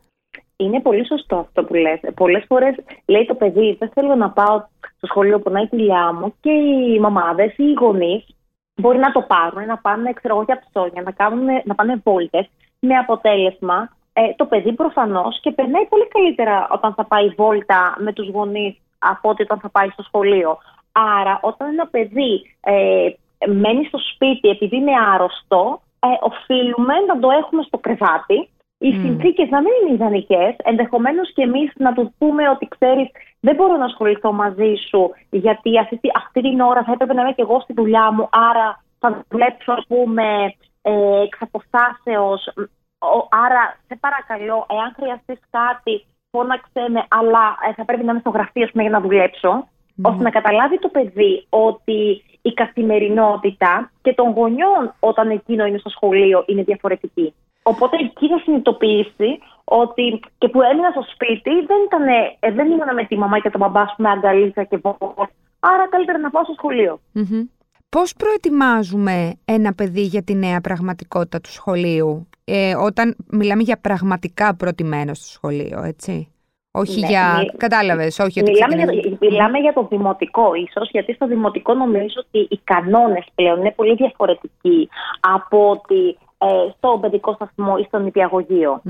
Είναι 0.58 0.82
πολύ 0.82 1.06
σωστό 1.06 1.36
αυτό 1.36 1.64
που 1.64 1.74
λες. 1.74 2.00
Πολλές 2.16 2.44
φορές 2.48 2.76
λέει 3.06 3.26
το 3.26 3.36
παιδί 3.36 3.76
δεν 3.80 3.90
θέλω 3.94 4.16
να 4.16 4.30
πάω 4.30 4.64
στο 4.98 5.08
σχολείο 5.08 5.40
που 5.40 5.50
να 5.50 5.62
η 5.62 5.68
κοιλιά 5.68 6.14
μου 6.14 6.34
και 6.40 6.52
οι 6.52 7.00
μαμάδες 7.00 7.58
ή 7.58 7.64
οι 7.64 7.74
γονείς 7.80 8.26
μπορεί 8.82 8.98
να 8.98 9.12
το 9.12 9.22
πάρουν, 9.22 9.66
να 9.66 9.78
πάνε 9.78 10.14
ξέρω 10.14 10.34
εγώ, 10.34 10.44
για 10.44 10.64
ψώνια, 10.66 11.02
να, 11.02 11.12
κάνουν, 11.12 11.46
να 11.64 11.76
πάνε 11.76 12.02
βόλτες 12.04 12.50
με 12.80 12.96
αποτέλεσμα 12.96 13.90
ε, 14.14 14.34
το 14.36 14.46
παιδί 14.46 14.74
προφανώς 14.74 15.40
και 15.42 15.52
περνάει 15.52 15.86
πολύ 15.86 16.08
καλύτερα 16.08 16.68
όταν 16.72 16.94
θα 16.94 17.06
πάει 17.06 17.30
βόλτα 17.30 17.96
με 18.00 18.14
τους 18.14 18.30
γονείς 18.30 18.76
από 19.00 19.30
ότι 19.30 19.42
όταν 19.42 19.60
θα 19.60 19.70
πάει 19.70 19.90
στο 19.90 20.04
σχολείο. 20.04 20.58
Άρα 20.92 21.40
όταν 21.42 21.68
ένα 21.68 21.88
παιδί 21.88 22.56
ε, 22.60 23.10
μένει 23.48 23.86
στο 23.86 23.98
σπίτι 24.14 24.50
επειδή 24.50 24.76
είναι 24.76 24.92
άρρωστο, 25.14 25.82
ε, 26.00 26.08
οφείλουμε 26.20 26.94
να 27.08 27.20
το 27.20 27.30
έχουμε 27.32 27.64
στο 27.64 27.78
κρεβάτι. 27.78 28.50
Οι 28.80 28.92
mm. 28.94 29.02
συνθήκες 29.02 29.50
να 29.50 29.62
μην 29.62 29.72
είναι 29.82 29.94
ιδανικές. 29.94 30.56
Ενδεχομένως 30.64 31.34
και 31.34 31.42
εμείς 31.42 31.72
να 31.76 31.94
τους 31.94 32.08
πούμε 32.18 32.50
ότι 32.50 32.68
ξέρεις, 32.68 33.08
δεν 33.40 33.56
μπορώ 33.56 33.78
να 33.78 33.86
ασχοληθώ 33.86 34.32
μαζί 34.32 34.74
σου, 34.90 35.12
γιατί 35.30 35.80
αυτή, 35.80 36.00
αυτή 36.16 36.42
την 36.42 36.60
ώρα 36.60 36.84
θα 36.84 36.92
έπρεπε 36.92 37.14
να 37.14 37.22
είμαι 37.22 37.32
και 37.32 37.42
εγώ 37.42 37.60
στη 37.60 37.74
δουλειά 37.74 38.12
μου. 38.12 38.30
Άρα 38.32 38.84
θα 39.00 39.26
δουλέψω, 39.30 39.72
ας 39.72 39.86
πούμε, 39.88 40.56
ε, 40.82 41.22
εξ 41.22 41.38
αποστάσεως. 41.42 42.54
Άρα, 43.46 43.78
σε 43.88 43.98
παρακαλώ, 44.00 44.66
εάν 44.70 44.94
χρειαστείς 44.96 45.40
κάτι, 45.50 46.06
φώναξε 46.32 46.84
με, 46.88 47.06
αλλά 47.08 47.58
ε, 47.70 47.74
θα 47.74 47.86
πρέπει 47.86 48.04
να 48.04 48.12
είμαι 48.12 48.20
στο 48.20 48.30
γραφείο 48.30 48.70
για 48.74 48.90
να 48.90 49.02
δουλέψω 49.02 49.68
ώστε 50.02 50.24
να 50.24 50.30
καταλάβει 50.30 50.80
το 50.80 50.88
παιδί 50.88 51.46
ότι 51.50 52.24
η 52.50 52.54
καθημερινότητα 52.54 53.92
και 54.02 54.14
των 54.14 54.28
γονιών 54.32 54.84
όταν 55.00 55.30
εκείνο 55.30 55.66
είναι 55.66 55.78
στο 55.78 55.90
σχολείο 55.90 56.44
είναι 56.48 56.64
διαφορετική. 56.64 57.34
Οπότε 57.64 57.96
εκεί 58.06 58.28
θα 58.28 58.40
συνειδητοποιήσει 58.44 59.40
ότι 59.64 60.20
και 60.38 60.48
που 60.48 60.62
έμεινα 60.62 60.90
στο 60.92 61.04
σπίτι 61.14 61.52
δεν, 61.70 61.80
ήταν, 61.86 62.04
ε, 62.40 62.52
δεν 62.52 62.66
ήμουν 62.66 62.94
με 62.94 63.06
τη 63.06 63.18
μαμά 63.18 63.40
και 63.40 63.50
τον 63.50 63.60
μπαμπά 63.60 63.84
με 63.98 64.10
αγκαλίτσα 64.10 64.64
και 64.64 64.78
βόλτα. 64.78 65.30
Άρα 65.60 65.90
καλύτερα 65.90 66.18
να 66.18 66.30
πάω 66.30 66.44
στο 66.44 66.54
σχολείο. 66.54 67.00
Mm-hmm. 67.16 67.44
Πώς 67.90 68.14
προετοιμάζουμε 68.14 69.34
ένα 69.46 69.74
παιδί 69.74 70.02
για 70.02 70.24
τη 70.24 70.34
νέα 70.34 70.62
πραγματικότητα 70.62 71.42
του 71.42 71.52
σχολείου, 71.52 72.30
ε, 72.44 72.76
όταν 72.76 73.16
μιλάμε 73.32 73.64
για 73.64 73.78
πραγματικά 73.78 74.56
προτιμένος 74.56 75.18
στο 75.18 75.28
σχολείο, 75.28 75.84
έτσι; 75.84 76.32
Όχι 76.78 77.00
ναι, 77.00 77.08
για. 77.08 77.36
Μι... 77.40 77.58
Κατάλαβες, 77.58 78.20
όχι 78.20 78.40
ότι. 78.40 78.52
Μιλάμε, 78.52 78.76
για, 78.76 79.18
μιλάμε 79.20 79.58
για 79.58 79.74
το 79.74 79.88
δημοτικό, 79.90 80.54
ίσως, 80.54 80.90
γιατί 80.90 81.14
στο 81.14 81.28
δημοτικό 81.28 81.74
νομίζω 81.74 82.24
ότι 82.28 82.48
οι 82.50 82.60
κανόνες 82.64 83.26
πλέον 83.36 83.60
είναι 83.60 83.74
πολύ 83.76 83.96
διαφορετικοί 83.96 84.90
από 85.20 85.70
ότι 85.70 86.18
ε, 86.38 86.48
στο 86.78 86.98
παιδικό 87.02 87.34
σταθμό 87.34 87.76
ή 87.80 87.84
στον 87.84 88.04
νηπιαγωγειο 88.04 88.82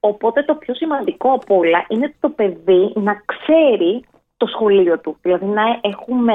Οπότε 0.00 0.42
το 0.42 0.54
πιο 0.54 0.74
σημαντικό 0.74 1.32
από 1.32 1.56
όλα 1.56 1.84
είναι 1.88 2.14
το 2.20 2.28
παιδί 2.28 2.92
να 2.94 3.22
ξέρει 3.24 4.04
το 4.36 4.46
σχολείο 4.46 4.98
του. 4.98 5.16
Δηλαδή 5.22 5.44
να 5.44 5.62
έχουμε 5.80 6.34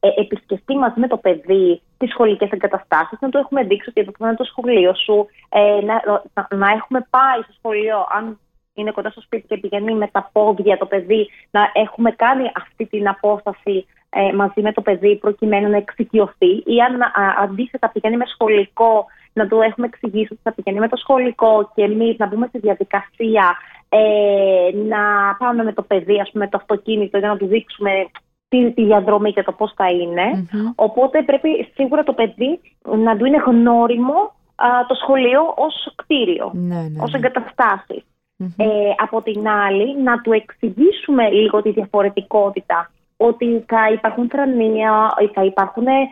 ε, 0.00 0.08
επισκεφτεί 0.20 0.76
μαζί 0.76 1.00
με 1.00 1.08
το 1.08 1.16
παιδί 1.16 1.82
τις 1.98 2.10
σχολικές 2.10 2.50
εγκαταστάσεις, 2.50 3.18
να 3.20 3.28
του 3.28 3.38
έχουμε 3.38 3.62
δείξει 3.62 3.88
ότι 3.88 4.00
εδώ 4.00 4.26
είναι 4.26 4.36
το 4.36 4.44
σχολείο 4.44 4.94
σου, 4.94 5.26
ε, 5.48 5.80
να, 5.84 6.02
να, 6.34 6.56
να, 6.56 6.70
έχουμε 6.70 7.06
πάει 7.10 7.40
στο 7.42 7.52
σχολείο, 7.58 8.06
αν 8.16 8.38
είναι 8.74 8.90
κοντά 8.90 9.10
στο 9.10 9.20
σπίτι 9.20 9.46
και 9.46 9.56
πηγαίνει 9.56 9.94
με 9.94 10.06
τα 10.06 10.30
πόδια 10.32 10.78
το 10.78 10.86
παιδί, 10.86 11.28
να 11.50 11.70
έχουμε 11.72 12.10
κάνει 12.10 12.50
αυτή 12.54 12.86
την 12.86 13.08
απόσταση 13.08 13.86
ε, 14.10 14.32
μαζί 14.32 14.60
με 14.60 14.72
το 14.72 14.80
παιδί 14.80 15.16
προκειμένου 15.16 15.70
να 15.70 15.76
εξοικειωθεί 15.76 16.52
ή 16.64 16.80
αν 16.88 17.02
α, 17.02 17.08
αντίθετα 17.42 17.90
πηγαίνει 17.90 18.16
με 18.16 18.24
σχολικό 18.26 19.06
να 19.32 19.46
του 19.48 19.60
έχουμε 19.60 19.86
εξηγήσει 19.86 20.32
ότι 20.32 20.40
θα 20.42 20.52
πηγαίνει 20.52 20.78
με 20.78 20.88
το 20.88 20.96
σχολικό 20.96 21.70
και 21.74 21.82
εμείς 21.82 22.16
να 22.18 22.26
μπούμε 22.26 22.46
στη 22.46 22.58
διαδικασία 22.58 23.56
ε, 23.88 24.76
να 24.88 25.34
πάμε 25.38 25.64
με 25.64 25.72
το 25.72 25.82
παιδί, 25.82 26.20
ας 26.20 26.30
πούμε, 26.30 26.48
το 26.48 26.56
αυτοκίνητο 26.60 27.18
για 27.18 27.28
να 27.28 27.36
του 27.36 27.46
δείξουμε 27.46 27.90
τη, 28.48 28.72
τη 28.72 28.84
διαδρομή 28.84 29.32
και 29.32 29.42
το 29.42 29.52
πώς 29.52 29.72
θα 29.76 29.90
ειναι 29.90 30.46
Οπότε 30.74 31.22
πρέπει 31.22 31.70
σίγουρα 31.74 32.02
το 32.02 32.12
παιδί 32.12 32.60
να 32.82 33.16
του 33.16 33.24
είναι 33.24 33.42
γνώριμο 33.46 34.34
το 34.88 34.94
σχολείο 34.94 35.54
ως 35.56 35.92
κτίριο, 35.96 36.50
ναι, 36.54 36.74
ναι, 36.74 37.02
ως 37.02 37.12
ναι. 37.12 37.18
Εγκαταστασεις 38.42 38.90
Ε, 38.90 38.94
από 38.96 39.22
την 39.22 39.48
άλλη, 39.48 40.02
να 40.02 40.20
του 40.20 40.32
εξηγήσουμε 40.32 41.30
λίγο 41.30 41.62
τη 41.62 41.70
διαφορετικότητα 41.70 42.90
ότι 43.16 43.64
θα 43.66 43.92
υπάρχουν 43.92 44.28
τρανία, 44.28 45.14
θα 45.34 45.44
υπάρχουν 45.44 45.86
ε, 45.86 46.02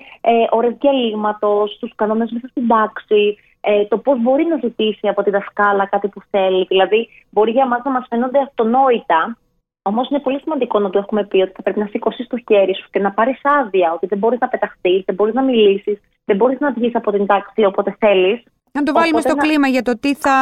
ώρες 0.51 0.75
διαλύματος, 0.81 1.79
τους 1.79 1.93
κανόνες 1.95 2.31
μέσα 2.31 2.49
στην 2.49 2.67
τάξη, 2.67 3.37
ε, 3.61 3.85
το 3.85 3.99
πώς 3.99 4.23
μπορεί 4.23 4.45
να 4.45 4.57
ζητήσει 4.57 5.09
από 5.09 5.23
τη 5.23 5.31
δασκάλα 5.31 5.87
κάτι 5.87 6.09
που 6.09 6.21
θέλει. 6.31 6.65
Δηλαδή, 6.69 7.09
μπορεί 7.31 7.51
για 7.51 7.67
μας 7.67 7.81
να 7.85 7.91
μας 7.91 8.07
φαίνονται 8.09 8.39
αυτονόητα, 8.39 9.37
Όμως 9.83 10.09
είναι 10.11 10.21
πολύ 10.21 10.41
σημαντικό 10.41 10.79
να 10.79 10.91
του 10.91 10.99
έχουμε 10.99 11.25
πει 11.25 11.41
ότι 11.41 11.53
θα 11.57 11.63
πρέπει 11.63 11.79
να 11.79 11.87
σηκώσει 11.87 12.27
το 12.27 12.39
χέρι 12.49 12.75
σου 12.75 12.89
και 12.91 12.99
να 12.99 13.13
πάρεις 13.13 13.41
άδεια, 13.43 13.93
ότι 13.93 14.07
δεν 14.07 14.19
μπορείς 14.19 14.39
να 14.41 14.49
πεταχτείς, 14.49 15.03
δεν 15.07 15.15
μπορείς 15.15 15.35
να 15.35 15.43
μιλήσεις, 15.43 16.01
δεν 16.25 16.37
μπορείς 16.37 16.61
να 16.61 16.73
βγεις 16.73 16.95
από 16.95 17.11
την 17.11 17.27
τάξη 17.27 17.65
όποτε 17.65 17.97
θέλεις. 17.99 18.43
Να 18.73 18.83
το 18.83 18.93
βάλουμε 18.93 19.21
στο 19.21 19.35
κλίμα 19.35 19.69
για 19.69 19.83
το 19.83 19.99
τι, 19.99 20.15
θα, 20.15 20.37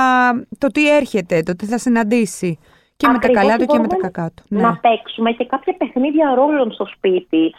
το 0.59 0.67
τι 0.67 0.97
έρχεται, 0.97 1.43
το 1.43 1.57
τι 1.57 1.67
θα 1.67 1.79
συναντήσει. 1.79 2.59
Και 2.97 3.09
με 3.09 3.19
τα 3.19 3.29
καλά 3.29 3.57
του 3.57 3.67
και 3.67 3.79
με 3.79 3.87
τα 3.87 3.97
κακά 3.97 4.31
του. 4.35 4.43
Ναι. 4.49 4.61
Να 4.61 4.77
παίξουμε 4.77 5.33
και 5.33 5.45
κάποια 5.45 5.75
παιχνίδια 5.79 6.35
ρόλων 6.35 6.73
στο 6.73 6.87
σπίτι. 6.87 7.55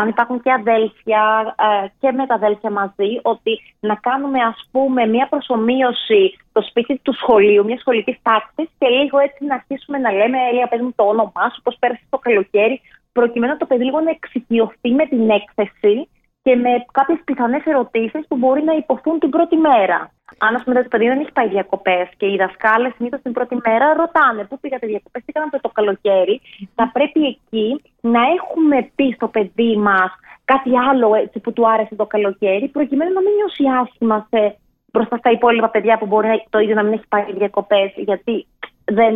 Αν 0.00 0.08
υπάρχουν 0.08 0.42
και 0.42 0.52
αδέλφια 0.52 1.54
ε, 1.58 1.86
και 2.00 2.12
με 2.12 2.26
τα 2.26 2.34
αδέλφια 2.34 2.70
μαζί, 2.70 3.10
ότι 3.22 3.60
να 3.80 3.94
κάνουμε 3.94 4.38
ας 4.42 4.68
πούμε 4.70 5.06
μια 5.06 5.26
προσωμείωση 5.28 6.38
στο 6.48 6.62
σπίτι 6.62 7.00
του 7.02 7.14
σχολείου, 7.14 7.64
μια 7.64 7.78
σχολική 7.78 8.18
τάξη 8.22 8.70
και 8.78 8.86
λίγο 8.86 9.18
έτσι 9.18 9.44
να 9.44 9.54
αρχίσουμε 9.54 9.98
να 9.98 10.12
λέμε, 10.12 10.38
Ελία, 10.50 10.66
πες 10.66 10.80
μου 10.80 10.92
το 10.96 11.04
όνομά 11.04 11.46
σου, 11.54 11.62
πώς 11.62 11.76
πέρασε 11.78 12.02
το 12.10 12.18
καλοκαίρι, 12.18 12.80
προκειμένου 13.12 13.56
το 13.56 13.66
παιδί 13.66 13.84
λίγο 13.84 14.00
να 14.00 14.10
εξοικειωθεί 14.10 14.90
με 14.90 15.06
την 15.06 15.30
έκθεση 15.30 16.08
και 16.42 16.56
με 16.56 16.70
κάποιες 16.92 17.20
πιθανές 17.24 17.64
ερωτήσεις 17.64 18.26
που 18.28 18.36
μπορεί 18.36 18.62
να 18.62 18.72
υποθούν 18.72 19.18
την 19.18 19.30
πρώτη 19.30 19.56
μέρα. 19.56 20.10
Αν 20.38 20.54
ας 20.54 20.62
πούμε 20.62 20.82
το 20.82 20.88
παιδί 20.88 21.06
δεν 21.06 21.20
έχει 21.20 21.32
πάει 21.32 21.48
διακοπές 21.48 22.08
και 22.16 22.26
οι 22.26 22.36
δασκάλες 22.36 22.92
συνήθως 22.96 23.20
την 23.22 23.32
πρώτη 23.32 23.56
μέρα 23.66 23.94
ρωτάνε 23.94 24.44
πού 24.44 24.60
πήγατε 24.60 24.86
διακοπές, 24.86 25.22
τι 25.24 25.32
κάνατε 25.32 25.58
το 25.58 25.68
καλοκαίρι, 25.68 26.40
θα 26.74 26.90
πρέπει 26.92 27.20
εκεί 27.26 27.82
να 28.00 28.20
έχουμε 28.36 28.90
πει 28.94 29.12
στο 29.16 29.28
παιδί 29.28 29.76
μας 29.76 30.10
κάτι 30.44 30.70
άλλο 30.90 31.14
έτσι, 31.14 31.38
που 31.38 31.52
του 31.52 31.68
άρεσε 31.68 31.94
το 31.94 32.06
καλοκαίρι, 32.06 32.68
προκειμένου 32.68 33.12
να 33.12 33.20
μην 33.20 33.32
νιώσει 33.34 33.64
άσχημα 33.82 34.26
σε, 34.30 34.56
μπροστά 34.92 35.16
στα 35.16 35.30
υπόλοιπα 35.30 35.68
παιδιά 35.68 35.98
που 35.98 36.06
μπορεί 36.06 36.46
το 36.50 36.58
ίδιο 36.58 36.74
να 36.74 36.82
μην 36.82 36.92
έχει 36.92 37.06
πάει 37.08 37.32
διακοπές, 37.32 37.92
γιατί 37.96 38.46
δεν 38.84 39.14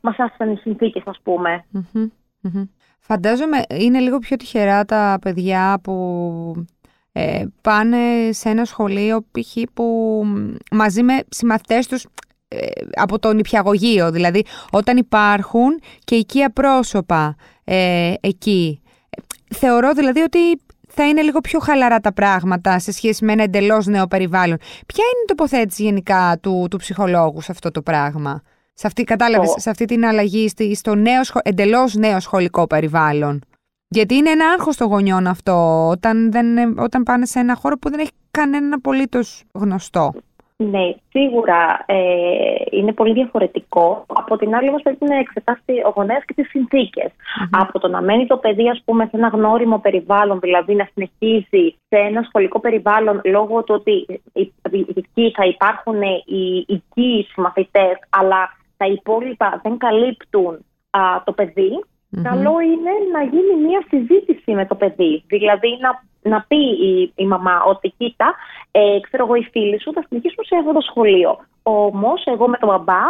μας 0.00 0.16
άφησαν 0.18 0.50
οι 0.50 0.56
συνθήκες, 0.56 1.02
ας 1.06 1.20
πουμε 2.42 2.68
Φαντάζομαι 3.04 3.62
είναι 3.78 3.98
λίγο 3.98 4.18
πιο 4.18 4.36
τυχερά 4.36 4.84
τα 4.84 5.18
παιδιά 5.20 5.78
που 5.82 6.66
ε, 7.12 7.44
πάνε 7.60 7.98
σε 8.30 8.48
ένα 8.48 8.64
σχολείο 8.64 9.20
π.χ. 9.20 9.62
που 9.74 10.22
μαζί 10.70 11.02
με 11.02 11.24
συμμαθητές 11.28 11.86
τους 11.86 12.06
ε, 12.48 12.66
από 12.94 13.18
το 13.18 13.32
νηπιαγωγείο, 13.32 14.10
δηλαδή 14.10 14.44
όταν 14.70 14.96
υπάρχουν 14.96 15.80
και 16.04 16.14
οικία 16.14 16.50
πρόσωπα 16.50 17.36
ε, 17.64 18.14
εκεί. 18.20 18.82
Θεωρώ 19.54 19.92
δηλαδή 19.92 20.20
ότι 20.20 20.38
θα 20.88 21.08
είναι 21.08 21.22
λίγο 21.22 21.40
πιο 21.40 21.58
χαλαρά 21.58 22.00
τα 22.00 22.12
πράγματα 22.12 22.78
σε 22.78 22.92
σχέση 22.92 23.24
με 23.24 23.32
ένα 23.32 23.42
εντελώς 23.42 23.86
νέο 23.86 24.06
περιβάλλον. 24.06 24.56
Ποια 24.86 25.04
είναι 25.04 25.22
η 25.22 25.26
τοποθέτηση 25.26 25.82
γενικά 25.82 26.38
του, 26.42 26.66
του 26.70 26.76
ψυχολόγου 26.76 27.40
σε 27.40 27.52
αυτό 27.52 27.70
το 27.70 27.82
πράγμα; 27.82 28.42
Σε 28.82 28.88
αυτή, 28.88 29.04
κατάλαβες, 29.04 29.54
σε 29.56 29.70
αυτή 29.70 29.84
την 29.84 30.06
αλλαγή 30.06 30.48
στο 30.74 30.94
νέο, 30.94 31.20
εντελώς 31.42 31.94
νέο 31.94 32.20
σχολικό 32.20 32.66
περιβάλλον. 32.66 33.40
Γιατί 33.88 34.14
είναι 34.14 34.30
ένα 34.30 34.44
άγχος 34.48 34.76
των 34.76 34.86
γονιών 34.86 35.26
αυτό, 35.26 35.88
όταν, 35.88 36.32
δεν, 36.32 36.78
όταν 36.78 37.02
πάνε 37.02 37.26
σε 37.26 37.38
ένα 37.38 37.54
χώρο 37.54 37.78
που 37.78 37.90
δεν 37.90 37.98
έχει 37.98 38.10
κανένα 38.30 38.74
απολύτως 38.74 39.42
γνωστό. 39.52 40.12
Ναι, 40.56 40.94
σίγουρα 41.08 41.84
ε, 41.86 41.96
είναι 42.70 42.92
πολύ 42.92 43.12
διαφορετικό. 43.12 44.04
Από 44.06 44.36
την 44.36 44.54
άλλη, 44.54 44.68
όμως, 44.68 44.82
πρέπει 44.82 45.04
να 45.04 45.16
εξετάσει 45.16 45.72
ο 45.86 45.92
γονέας 45.94 46.24
και 46.24 46.34
τις 46.34 46.48
συνθηκε 46.48 47.12
Από 47.50 47.78
το 47.78 47.88
να 47.88 48.02
μένει 48.02 48.26
το 48.26 48.36
παιδί, 48.36 48.68
ας 48.68 48.82
πούμε, 48.84 49.04
σε 49.04 49.16
ένα 49.16 49.28
γνώριμο 49.28 49.78
περιβάλλον, 49.78 50.40
δηλαδή 50.40 50.74
να 50.74 50.88
συνεχίζει 50.92 51.76
σε 51.88 51.96
ένα 51.96 52.22
σχολικό 52.22 52.60
περιβάλλον 52.60 53.20
λόγω 53.24 53.62
του 53.62 53.74
ότι 53.74 54.22
εκεί 54.94 55.32
θα 55.34 55.44
υπάρχουν 55.44 56.02
οι 56.24 56.64
οικοί 56.66 57.26
μαθητές, 57.36 57.98
αλλά 58.10 58.60
τα 58.82 58.88
υπόλοιπα 58.88 59.60
δεν 59.62 59.76
καλύπτουν 59.76 60.64
το 61.24 61.32
παιδί, 61.32 61.72
καλό 62.22 62.54
είναι 62.60 62.92
να 63.12 63.22
γίνει 63.22 63.54
μια 63.66 63.80
συζήτηση 63.88 64.50
με 64.52 64.66
το 64.66 64.74
παιδί. 64.74 65.24
Δηλαδή 65.26 65.78
να, 65.80 65.90
να 66.30 66.44
πει 66.48 66.62
η, 66.90 67.12
η 67.14 67.26
μαμά 67.26 67.62
ότι 67.62 67.94
κοίτα, 67.98 68.34
ε, 68.70 69.00
ξέρω 69.00 69.24
εγώ 69.24 69.34
οι 69.34 69.48
φίλοι 69.52 69.80
σου 69.80 69.92
θα 69.92 70.04
συνεχίσουν 70.08 70.44
σε 70.44 70.56
αυτό 70.56 70.72
το 70.72 70.80
σχολείο. 70.80 71.38
Όμως, 71.62 72.22
εγώ 72.24 72.48
με 72.48 72.56
τον 72.56 72.68
μπαμπά 72.68 73.04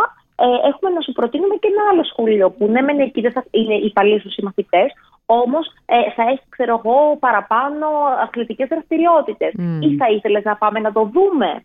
ε, 0.44 0.46
έχουμε 0.70 0.90
να 0.90 1.00
σου 1.00 1.12
προτείνουμε 1.12 1.54
και 1.54 1.68
ένα 1.72 1.82
άλλο 1.90 2.04
σχολείο 2.04 2.50
που 2.50 2.66
ναι, 2.66 2.80
μεν 2.80 2.98
εκεί 3.00 3.20
δεν 3.20 3.32
θα 3.32 3.44
είναι 3.50 3.74
οι 3.74 3.90
παλιοί 3.92 4.20
σου 4.20 4.30
συμμαθητές, 4.30 4.90
Όμως 5.26 5.66
ε, 5.84 6.10
θα 6.16 6.22
έχει, 6.22 6.44
ξέρω 6.48 6.80
εγώ, 6.84 7.16
παραπάνω 7.20 7.86
αθλητικές 8.22 8.68
δραστηριότητες. 8.68 9.52
Ή 9.80 9.96
θα 9.96 10.06
ήθελες 10.16 10.44
να 10.44 10.56
πάμε 10.56 10.80
να 10.80 10.92
το 10.92 11.10
δούμε. 11.14 11.64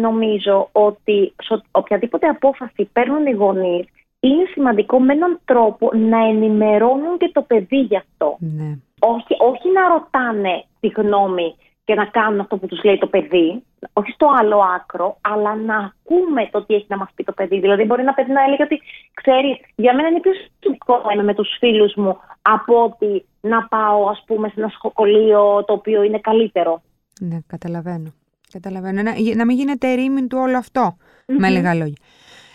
Νομίζω 0.00 0.68
ότι 0.72 1.34
σε 1.42 1.62
οποιαδήποτε 1.70 2.26
απόφαση 2.26 2.88
παίρνουν 2.92 3.26
οι 3.26 3.30
γονείς, 3.30 3.86
είναι 4.20 4.44
σημαντικό 4.52 5.00
με 5.00 5.12
έναν 5.12 5.40
τρόπο 5.44 5.90
να 5.94 6.18
ενημερώνουν 6.26 7.18
και 7.18 7.30
το 7.32 7.42
παιδί 7.42 7.80
γι' 7.80 7.96
αυτό. 7.96 8.36
Ναι. 8.38 8.78
Όχι, 9.00 9.34
όχι 9.38 9.68
να 9.72 9.88
ρωτάνε 9.88 10.64
τη 10.80 10.88
γνώμη 10.88 11.54
και 11.84 11.94
να 11.94 12.04
κάνουν 12.04 12.40
αυτό 12.40 12.56
που 12.56 12.66
τους 12.66 12.84
λέει 12.84 12.98
το 12.98 13.06
παιδί, 13.06 13.62
όχι 13.92 14.10
στο 14.10 14.26
άλλο 14.38 14.58
άκρο, 14.76 15.16
αλλά 15.20 15.56
να 15.56 15.76
ακούμε 15.76 16.48
το 16.50 16.64
τι 16.64 16.74
έχει 16.74 16.86
να 16.88 16.96
μας 16.96 17.08
πει 17.14 17.24
το 17.24 17.32
παιδί. 17.32 17.58
Δηλαδή 17.60 17.84
μπορεί 17.84 18.00
ένα 18.00 18.14
παιδί 18.14 18.32
να 18.32 18.42
έλεγε 18.42 18.62
ότι, 18.62 18.80
ξέρεις, 19.14 19.56
για 19.76 19.94
μένα 19.94 20.08
είναι 20.08 20.20
πιο 20.20 20.32
σημαντικό 20.60 21.02
να 21.06 21.12
είμαι 21.12 21.22
με 21.22 21.34
τους 21.34 21.56
φίλους 21.58 21.94
μου 21.94 22.18
από 22.42 22.84
ότι 22.84 23.24
να 23.40 23.66
πάω, 23.68 24.08
ας 24.08 24.22
πούμε, 24.26 24.48
σε 24.48 24.54
ένα 24.56 24.68
σχολείο 24.68 25.64
το 25.64 25.72
οποίο 25.72 26.02
είναι 26.02 26.18
καλύτερο. 26.18 26.82
Ναι, 27.20 27.38
καταλαβαίνω. 27.46 28.12
Καταλαβαίνω. 28.52 29.02
Να, 29.02 29.12
να 29.34 29.44
μην 29.44 29.56
γίνεται 29.56 29.92
ερήμην 29.92 30.28
του 30.28 30.38
όλο 30.40 30.62
με 31.26 31.48
λίγα 31.48 31.74
λόγια. 31.74 31.96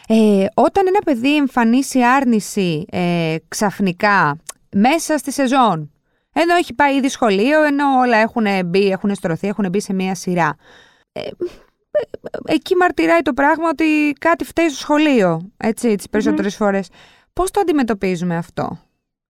Ε, 0.08 0.46
όταν 0.54 0.88
ένα 0.88 1.00
παιδί 1.06 1.36
εμφανίσει 1.36 2.04
άρνηση 2.04 2.86
ε, 2.92 3.36
ξαφνικά 3.48 4.38
μέσα 4.72 5.18
στη 5.18 5.32
σεζόν, 5.32 5.92
ενώ 6.34 6.56
έχει 6.56 6.74
πάει 6.74 6.96
ήδη 6.96 7.10
σχολείο, 7.10 7.64
ενώ 7.64 8.00
όλα 8.00 8.18
έχουν 8.18 8.46
μπει, 8.66 8.90
έχουν 8.90 9.16
στρωθεί, 9.16 9.48
έχουν 9.48 9.70
μπει 9.70 9.82
σε 9.82 9.94
μία 9.94 10.16
σειρά. 10.16 10.56
Ε, 11.12 11.22
εκεί 12.46 12.76
μαρτυράει 12.76 13.22
το 13.22 13.34
πράγμα 13.34 13.70
ότι 13.70 14.14
κάτι 14.20 14.46
φταίει 14.46 14.70
στο 14.70 14.78
σχολείο, 14.78 15.52
έτσι, 15.58 15.96
τις 15.96 16.10
περισσότερες 16.10 16.56
φορές. 16.56 16.90
Πώς 17.34 17.52
το 17.52 17.60
αντιμετωπίζουμε 17.60 18.36
αυτό; 18.36 18.80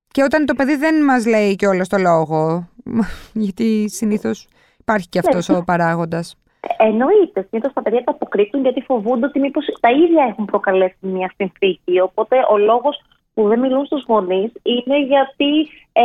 Και 0.08 0.24
όταν 0.24 0.46
το 0.46 0.53
παιδί 0.53 0.75
δεν 0.75 1.03
μας 1.03 1.25
λέει 1.25 1.56
και 1.56 1.68
όλο 1.68 1.88
το 1.88 1.98
λόγο, 1.98 2.70
γιατί 3.34 3.89
συνήθως 3.89 4.48
υπάρχει 4.80 5.08
και 5.10 5.20
αυτός 5.20 5.48
ναι. 5.48 5.56
ο 5.56 5.63
παράγοντας. 5.63 6.36
Εννοείται. 6.77 7.46
Συνήθως 7.50 7.74
τα 7.74 7.82
παιδιά 7.82 8.03
τα 8.03 8.12
αποκρύπτουν 8.12 8.62
γιατί 8.62 8.82
φοβούνται 8.82 9.25
ότι 9.25 9.39
μήπως 9.39 9.65
τα 9.80 9.91
ίδια 9.91 10.25
έχουν 10.30 10.46
προκαλέσει 10.46 10.98
μια 11.00 11.34
συνθήκη. 11.38 12.00
Οπότε 12.00 12.36
ο 12.51 12.58
λόγος 12.58 13.01
που 13.34 13.48
δεν 13.48 13.60
μιλούν 13.60 13.86
στους 13.86 14.03
γονείς 14.08 14.51
είναι 14.63 15.00
γιατί 15.06 15.70
ε, 15.91 16.03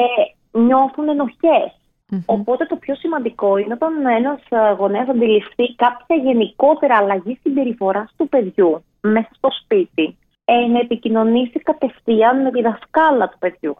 νιώθουν 0.58 1.08
Οπότε 2.26 2.64
το 2.64 2.76
πιο 2.76 2.94
σημαντικό 2.94 3.56
είναι 3.56 3.72
όταν 3.72 4.06
ένας 4.06 4.40
γονέας 4.78 5.08
αντιληφθεί 5.08 5.74
κάποια 5.74 6.16
γενικότερα 6.16 6.96
αλλαγή 6.96 7.38
συμπεριφορά 7.42 8.08
του 8.16 8.28
παιδιού 8.28 8.84
μέσα 9.00 9.28
στο 9.32 9.48
σπίτι. 9.62 10.16
Ε, 10.48 10.66
να 10.66 10.78
επικοινωνήσει 10.78 11.58
κατευθείαν 11.58 12.42
με 12.42 12.50
τη 12.50 12.62
δασκάλα 12.62 13.28
του 13.28 13.38
παιδιού. 13.38 13.76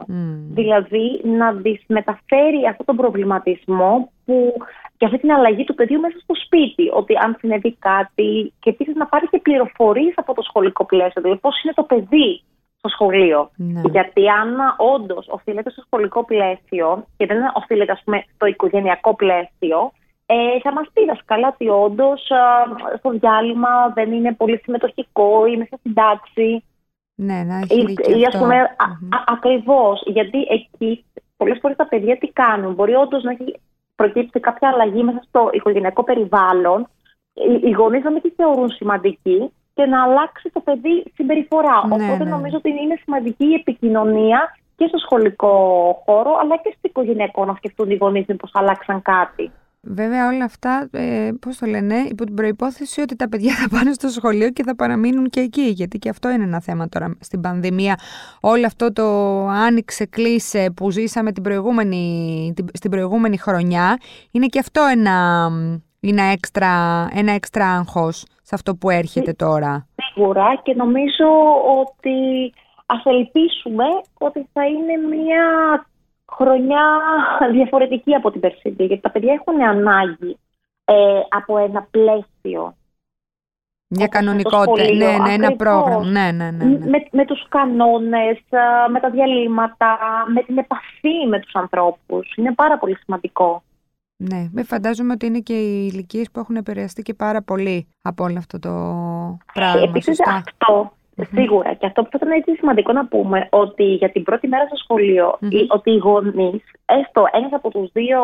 Δηλαδή 0.51 1.21
να 1.25 1.57
τη 1.57 1.79
μεταφέρει 1.87 2.67
αυτόν 2.71 2.87
τον 2.87 2.97
προβληματισμό 2.97 4.11
που, 4.25 4.55
και 4.97 5.05
αυτή 5.05 5.19
την 5.19 5.33
αλλαγή 5.33 5.65
του 5.65 5.75
παιδιού 5.75 6.01
μέσα 6.01 6.19
στο 6.19 6.35
σπίτι. 6.45 6.91
Ότι 6.93 7.15
αν 7.17 7.37
συνέβη 7.39 7.77
κάτι 7.79 8.53
και 8.61 8.71
επίσης 8.71 8.95
να 8.95 9.07
πάρει 9.07 9.27
και 9.29 9.39
πληροφορίες 9.39 10.13
από 10.17 10.35
το 10.35 10.43
σχολικό 10.43 10.85
πλαίσιο. 10.85 11.23
Δηλαδή 11.23 11.41
πώς 11.41 11.63
είναι 11.63 11.73
το 11.73 11.83
παιδί 11.83 12.43
στο 12.79 12.89
σχολείο. 12.89 13.51
Ναι. 13.57 13.81
Γιατί 13.91 14.29
αν 14.29 14.57
όντως 14.95 15.27
οφείλεται 15.29 15.71
στο 15.71 15.83
σχολικό 15.87 16.25
πλαίσιο 16.25 17.05
και 17.17 17.27
δεν 17.27 17.39
οφείλεται 17.55 17.93
ας 17.93 18.03
πούμε, 18.05 18.25
στο 18.35 18.47
οικογενειακό 18.47 19.15
πλαίσιο, 19.15 19.93
ε, 20.27 20.61
θα 20.63 20.73
μας 20.73 20.87
πει 20.93 21.05
δασκάλα 21.05 21.49
ότι 21.49 21.69
όντως 21.69 22.31
στο 22.99 23.11
διάλειμμα 23.11 23.89
δεν 23.95 24.13
είναι 24.13 24.35
πολύ 24.35 24.61
συμμετοχικό 24.63 25.47
ή 25.47 25.57
μέσα 25.57 25.77
στην 25.77 25.95
τάξη. 25.95 26.65
Ναι, 27.15 27.43
να 27.43 27.57
έχει 27.57 27.81
ή, 27.81 28.19
ή, 28.19 28.25
ας 28.25 28.39
πούμε, 28.39 28.57
mm-hmm. 28.63 29.23
ακριβώς, 29.27 30.03
γιατί 30.07 30.47
εκεί 30.49 31.05
πολλές 31.37 31.59
φορές 31.61 31.77
τα 31.77 31.87
παιδιά 31.87 32.19
τι 32.19 32.27
κάνουν. 32.27 32.75
Μπορεί 32.75 32.95
όντως 32.95 33.23
να 33.23 33.31
έχει 33.31 33.61
προκύψει 33.97 34.41
κάποια 34.41 34.69
αλλαγή 34.69 35.03
μέσα 35.03 35.23
στο 35.29 35.49
οικογενειακό 35.53 36.05
περιβάλλον, 36.05 36.89
οι, 37.33 37.69
οι 37.69 37.71
γονείς 37.71 38.05
να 38.05 38.11
μην 38.11 38.23
τη 38.23 38.31
θεωρούν 38.31 38.71
σημαντική 38.71 39.53
και 39.75 39.87
να 39.87 40.03
αλλάξει 40.03 40.51
το 40.53 40.61
παιδί 40.61 41.13
συμπεριφορά. 41.15 41.87
Ναι, 41.87 41.95
Οπότε 41.95 42.25
ναι. 42.25 42.31
νομίζω 42.31 42.57
ότι 42.57 42.69
είναι 42.69 42.99
σημαντική 43.03 43.45
η 43.45 43.55
επικοινωνία 43.55 44.57
και 44.77 44.87
στο 44.87 44.99
σχολικό 44.99 45.55
χώρο, 46.05 46.37
αλλά 46.41 46.57
και 46.57 46.75
στο 46.79 46.89
οικογενειακό 46.89 47.45
να 47.45 47.55
σκεφτούν 47.55 47.91
οι 47.91 47.97
γονείς 47.97 48.27
μήπως 48.27 48.51
αλλάξαν 48.55 49.03
κάτι. 49.03 49.51
Βέβαια 49.89 50.29
όλα 50.29 50.45
αυτά, 50.45 50.89
ε, 50.93 51.31
πώς 51.41 51.57
το 51.57 51.67
λένε, 51.67 51.95
υπό 51.95 52.25
την 52.25 52.35
προϋπόθεση 52.35 53.01
ότι 53.01 53.17
τα 53.17 53.29
παιδιά 53.29 53.55
θα 53.61 53.69
πάνε 53.69 53.93
στο 53.93 54.09
σχολείο 54.09 54.51
και 54.51 54.63
θα 54.63 54.77
παραμείνουν 54.77 55.29
και 55.31 55.41
εκεί, 55.41 55.63
γιατί 55.63 55.99
και 55.99 56.09
αυτό 56.09 56.31
είναι 56.31 56.45
ένα 56.45 56.61
θέμα 56.61 56.89
τώρα 56.89 57.17
στην 57.21 57.41
πανδημία. 57.41 57.99
Όλο 58.41 58.67
αυτό 58.67 58.93
το 58.93 59.05
άνοιξε, 59.47 60.07
κλείσε 60.07 60.73
που 60.77 60.91
ζήσαμε 60.91 61.33
την 61.33 61.43
προηγούμενη, 61.43 62.53
την, 62.57 62.67
στην 62.73 62.91
προηγούμενη 62.91 63.39
χρονιά, 63.39 63.99
είναι 64.31 64.47
και 64.47 64.59
αυτό 64.59 64.83
ένα, 64.91 65.49
ένα 66.01 66.23
έξτρα, 66.23 67.07
ένα 67.13 67.33
έξτρα 67.33 67.67
άγχος 67.67 68.25
σε 68.43 68.55
αυτό 68.55 68.77
που 68.77 68.91
έρχεται 68.91 69.33
τώρα. 69.33 69.87
Σίγουρα 69.97 70.61
και 70.63 70.75
νομίζω 70.75 71.29
ότι 71.81 72.15
ας 72.87 73.05
ελπίσουμε 73.05 73.85
ότι 74.19 74.49
θα 74.53 74.67
είναι 74.67 75.17
μια 75.17 75.45
χρονιά 76.33 77.01
διαφορετική 77.53 78.15
από 78.15 78.31
την 78.31 78.41
περσίνη, 78.41 78.75
γιατί 78.85 79.03
τα 79.03 79.11
παιδιά 79.11 79.33
έχουν 79.33 79.63
ανάγκη 79.63 80.39
ε, 80.85 81.21
από 81.29 81.59
ένα 81.59 81.87
πλαίσιο. 81.91 82.75
Μια 83.89 84.07
κανονικότητα, 84.07 84.93
ναι, 84.93 85.17
ναι, 85.19 85.33
ένα 85.33 85.57
πρόγραμμα. 85.57 86.05
Ναι, 86.05 86.31
ναι, 86.33 86.51
ναι, 86.51 86.65
ναι. 86.65 86.87
Με, 86.87 87.07
με 87.11 87.25
τους 87.25 87.49
κανόνες, 87.49 88.39
με 88.91 89.01
τα 89.01 89.11
διαλύματα, 89.11 89.99
με 90.35 90.43
την 90.43 90.59
επαφή 90.59 91.27
με 91.29 91.41
τους 91.41 91.55
ανθρώπους. 91.55 92.35
Είναι 92.37 92.55
πάρα 92.55 92.79
πολύ 92.79 92.97
σημαντικό. 92.97 93.63
Ναι, 94.17 94.49
με 94.53 94.63
φαντάζομαι 94.63 95.13
ότι 95.13 95.27
είναι 95.27 95.39
και 95.39 95.53
οι 95.53 95.89
ηλικίες 95.93 96.31
που 96.31 96.41
έχουν 96.41 96.57
επηρεαστεί 96.57 97.03
και 97.03 97.15
πάρα 97.15 97.43
πολύ 97.43 97.89
από 98.03 98.25
όλο 98.25 98.39
αυτό 98.39 98.59
το 98.59 98.71
πράγμα. 99.53 99.83
Επίσης 99.83 100.19
αυτό 100.27 100.93
Σίγουρα. 101.17 101.75
Και 101.75 101.87
αυτό 101.87 102.03
που 102.03 102.09
θα 102.11 102.19
ήταν 102.23 102.31
έτσι 102.31 102.55
σημαντικό 102.55 102.93
να 102.93 103.07
πούμε 103.07 103.49
ότι 103.51 103.85
για 103.85 104.11
την 104.11 104.23
πρώτη 104.23 104.49
μέρα 104.49 104.67
στο 104.67 104.77
σχολείο, 104.77 105.39
ότι 105.69 105.91
οι 105.91 105.97
γονείς, 105.97 106.63
έστω 106.85 107.25
ένας 107.33 107.53
από 107.53 107.71
τους 107.71 107.91
δύο 107.93 108.21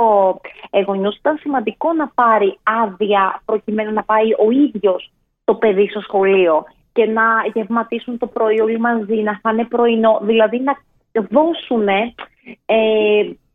γονιούς, 0.86 1.16
ήταν 1.16 1.36
σημαντικό 1.36 1.92
να 1.92 2.08
πάρει 2.08 2.58
άδεια 2.62 3.42
προκειμένου 3.44 3.92
να 3.92 4.02
πάει 4.02 4.26
ο 4.46 4.50
ίδιος 4.50 5.12
το 5.44 5.54
παιδί 5.54 5.88
στο 5.88 6.00
σχολείο 6.00 6.64
και 6.92 7.06
να 7.06 7.24
γευματίσουν 7.54 8.18
το 8.18 8.26
πρωί 8.26 8.60
όλοι 8.60 8.78
μαζί, 8.78 9.14
να 9.14 9.38
φάνε 9.42 9.64
πρωινό, 9.64 10.20
δηλαδή 10.22 10.60
να 10.60 10.76
δώσουν 11.30 11.88
ε, 11.88 12.10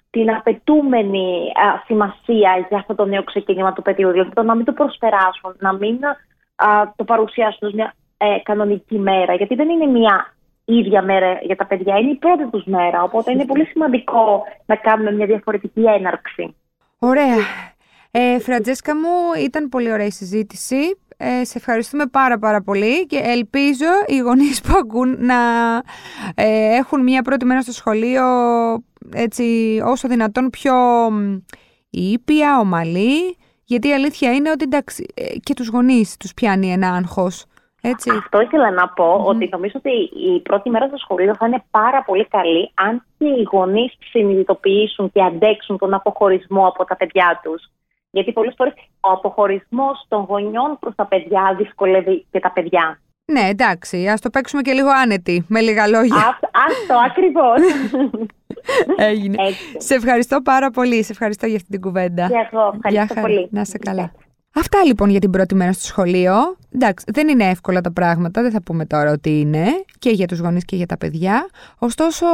την 0.09 0.31
απαιτούμενη 0.31 1.51
σημασία 1.85 2.65
για 2.69 2.77
αυτό 2.77 2.95
το 2.95 3.05
νέο 3.05 3.23
ξεκίνημα 3.23 3.73
του 3.73 3.81
παιδιού. 3.81 4.11
Δηλαδή 4.11 4.29
το 4.33 4.43
να 4.43 4.55
μην 4.55 4.65
το 4.65 4.71
προσπεράσουν, 4.71 5.55
να 5.59 5.73
μην 5.73 5.99
το 6.95 7.03
παρουσιάσουν 7.03 7.67
ως 7.67 7.73
μια 7.73 7.93
ε, 8.17 8.37
κανονική 8.43 8.97
μέρα, 8.99 9.33
γιατί 9.33 9.55
δεν 9.55 9.69
είναι 9.69 9.85
μια 9.85 10.33
ίδια 10.65 11.01
μέρα 11.01 11.39
για 11.41 11.55
τα 11.55 11.65
παιδιά, 11.65 11.97
είναι 11.97 12.11
η 12.11 12.15
πρώτη 12.15 12.49
τους 12.49 12.63
μέρα, 12.65 13.03
οπότε 13.03 13.31
είναι 13.31 13.45
πολύ 13.45 13.65
σημαντικό 13.65 14.43
να 14.65 14.75
κάνουμε 14.75 15.11
μια 15.11 15.25
διαφορετική 15.25 15.83
έναρξη. 15.83 16.55
Ωραία. 16.99 17.37
Ε, 18.11 18.39
Φραντζέσκα 18.39 18.95
μου, 18.95 19.43
ήταν 19.43 19.69
πολύ 19.69 19.91
ωραία 19.91 20.05
η 20.05 20.11
συζήτηση. 20.11 20.97
Ε, 21.17 21.43
σε 21.43 21.57
ευχαριστούμε 21.57 22.05
πάρα 22.05 22.39
πάρα 22.39 22.61
πολύ 22.61 23.05
και 23.05 23.19
ελπίζω 23.23 23.85
οι 24.07 24.17
γονείς 24.17 24.61
που 24.61 24.77
ακούν 24.77 25.17
να 25.19 25.35
ε, 26.35 26.75
έχουν 26.75 27.03
μια 27.03 27.21
πρώτη 27.21 27.45
μέρα 27.45 27.61
στο 27.61 27.71
σχολείο 27.71 28.23
έτσι 29.13 29.43
όσο 29.85 30.07
δυνατόν 30.07 30.49
πιο 30.49 30.75
ήπια, 31.89 32.59
ομαλή 32.59 33.37
γιατί 33.63 33.87
η 33.87 33.93
αλήθεια 33.93 34.33
είναι 34.33 34.51
ότι 34.51 34.63
εντάξει, 34.63 35.05
ε, 35.13 35.37
και 35.39 35.53
τους 35.53 35.67
γονείς 35.67 36.17
τους 36.17 36.33
πιάνει 36.33 36.71
ένα 36.71 36.93
άγχος 36.93 37.45
έτσι. 37.81 38.09
Αυτό 38.09 38.41
ήθελα 38.41 38.71
να 38.71 38.89
πω 38.89 39.23
ότι 39.25 39.49
νομίζω 39.51 39.73
ότι 39.77 39.91
η 40.33 40.39
πρώτη 40.39 40.69
μέρα 40.69 40.87
στο 40.87 40.97
σχολείο 40.97 41.35
θα 41.35 41.45
είναι 41.45 41.63
πάρα 41.71 42.03
πολύ 42.03 42.27
καλή 42.27 42.71
αν 42.73 43.03
και 43.17 43.25
οι 43.25 43.47
γονείς 43.51 43.93
συνειδητοποιήσουν 44.09 45.11
και 45.11 45.23
αντέξουν 45.23 45.77
τον 45.77 45.93
αποχωρισμό 45.93 46.67
από 46.67 46.85
τα 46.85 46.95
παιδιά 46.95 47.39
τους. 47.43 47.63
Γιατί 48.09 48.31
πολλές 48.31 48.53
φορές 48.57 48.73
ο 48.99 49.11
αποχωρισμός 49.11 50.05
των 50.07 50.25
γονιών 50.29 50.77
προς 50.79 50.95
τα 50.95 51.05
παιδιά 51.05 51.55
δυσκολεύει 51.57 52.25
και 52.31 52.39
τα 52.39 52.51
παιδιά. 52.51 52.99
Ναι, 53.31 53.41
εντάξει, 53.41 54.07
ας 54.07 54.21
το 54.21 54.29
παίξουμε 54.29 54.61
και 54.61 54.71
λίγο 54.71 54.89
άνετη, 54.89 55.45
με 55.47 55.59
λίγα 55.61 55.87
λόγια. 55.87 56.39
Αυτό 56.67 56.95
ακριβώς. 57.05 57.59
Έγινε. 59.09 59.37
Σε 59.77 59.95
ευχαριστώ 59.95 60.41
πάρα 60.41 60.69
πολύ. 60.69 61.03
Σε 61.03 61.11
ευχαριστώ 61.11 61.45
για 61.45 61.55
αυτή 61.55 61.69
την 61.69 61.81
κουβέντα. 61.81 62.27
Και 62.27 62.47
εγώ, 62.51 62.73
ευχαριστώ 62.75 63.21
πολύ. 63.21 63.47
Να 63.51 63.61
είσαι 63.61 63.77
καλά. 63.77 64.11
Αυτά 64.59 64.83
λοιπόν 64.85 65.09
για 65.09 65.19
την 65.19 65.29
πρώτη 65.29 65.55
μέρα 65.55 65.73
στο 65.73 65.85
σχολείο. 65.85 66.33
Εντάξει, 66.73 67.05
δεν 67.13 67.27
είναι 67.27 67.43
εύκολα 67.43 67.81
τα 67.81 67.91
πράγματα, 67.91 68.41
δεν 68.41 68.51
θα 68.51 68.61
πούμε 68.61 68.85
τώρα 68.85 69.11
ότι 69.11 69.39
είναι 69.39 69.65
και 69.99 70.09
για 70.09 70.27
τους 70.27 70.39
γονείς 70.39 70.65
και 70.65 70.75
για 70.75 70.85
τα 70.85 70.97
παιδιά. 70.97 71.49
Ωστόσο 71.77 72.25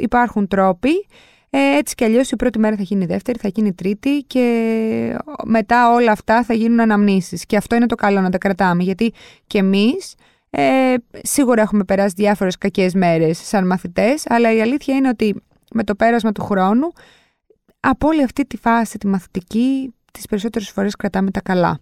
υπάρχουν 0.00 0.48
τρόποι. 0.48 1.06
Ε, 1.50 1.76
έτσι 1.76 1.94
κι 1.94 2.04
αλλιώς 2.04 2.30
η 2.30 2.36
πρώτη 2.36 2.58
μέρα 2.58 2.76
θα 2.76 2.82
γίνει 2.82 3.04
η 3.04 3.06
δεύτερη, 3.06 3.38
θα 3.38 3.48
γίνει 3.48 3.68
η 3.68 3.72
τρίτη 3.72 4.24
και 4.26 5.16
μετά 5.44 5.92
όλα 5.92 6.12
αυτά 6.12 6.42
θα 6.42 6.54
γίνουν 6.54 6.80
αναμνήσεις. 6.80 7.46
Και 7.46 7.56
αυτό 7.56 7.76
είναι 7.76 7.86
το 7.86 7.94
καλό 7.94 8.20
να 8.20 8.30
τα 8.30 8.38
κρατάμε 8.38 8.82
γιατί 8.82 9.12
και 9.46 9.58
εμείς 9.58 10.14
ε, 10.50 10.94
σίγουρα 11.22 11.62
έχουμε 11.62 11.84
περάσει 11.84 12.14
διάφορες 12.16 12.58
κακές 12.58 12.94
μέρες 12.94 13.38
σαν 13.38 13.66
μαθητές 13.66 14.24
αλλά 14.26 14.52
η 14.52 14.60
αλήθεια 14.60 14.94
είναι 14.94 15.08
ότι 15.08 15.42
με 15.72 15.84
το 15.84 15.94
πέρασμα 15.94 16.32
του 16.32 16.42
χρόνου, 16.42 16.92
από 17.80 18.08
όλη 18.08 18.22
αυτή 18.22 18.46
τη 18.46 18.56
φάση, 18.56 18.98
τη 18.98 19.06
μαθητική, 19.06 19.94
τις 20.12 20.26
περισσότερες 20.26 20.70
φορές 20.70 20.96
κρατάμε 20.96 21.30
τα 21.30 21.40
καλά. 21.40 21.78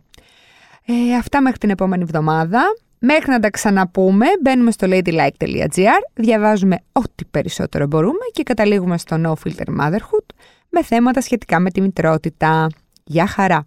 Ε, 0.87 1.15
αυτά 1.17 1.43
μέχρι 1.43 1.59
την 1.59 1.71
επόμενη 1.71 2.03
εβδομάδα. 2.03 2.63
Μέχρι 2.99 3.31
να 3.31 3.41
τα 3.41 3.51
ξαναπούμε, 3.51 4.27
μπαίνουμε 4.43 4.71
στο 4.71 4.87
ladylike.gr, 4.91 6.03
διαβάζουμε 6.15 6.79
ό,τι 6.93 7.25
περισσότερο 7.25 7.87
μπορούμε 7.87 8.25
και 8.33 8.43
καταλήγουμε 8.43 8.99
στο 8.99 9.17
No 9.25 9.33
Filter 9.33 9.81
Motherhood 9.81 10.27
με 10.69 10.83
θέματα 10.83 11.21
σχετικά 11.21 11.61
με 11.61 11.71
τη 11.71 11.81
μητρότητα. 11.81 12.67
Γεια 13.05 13.27
χαρά! 13.27 13.67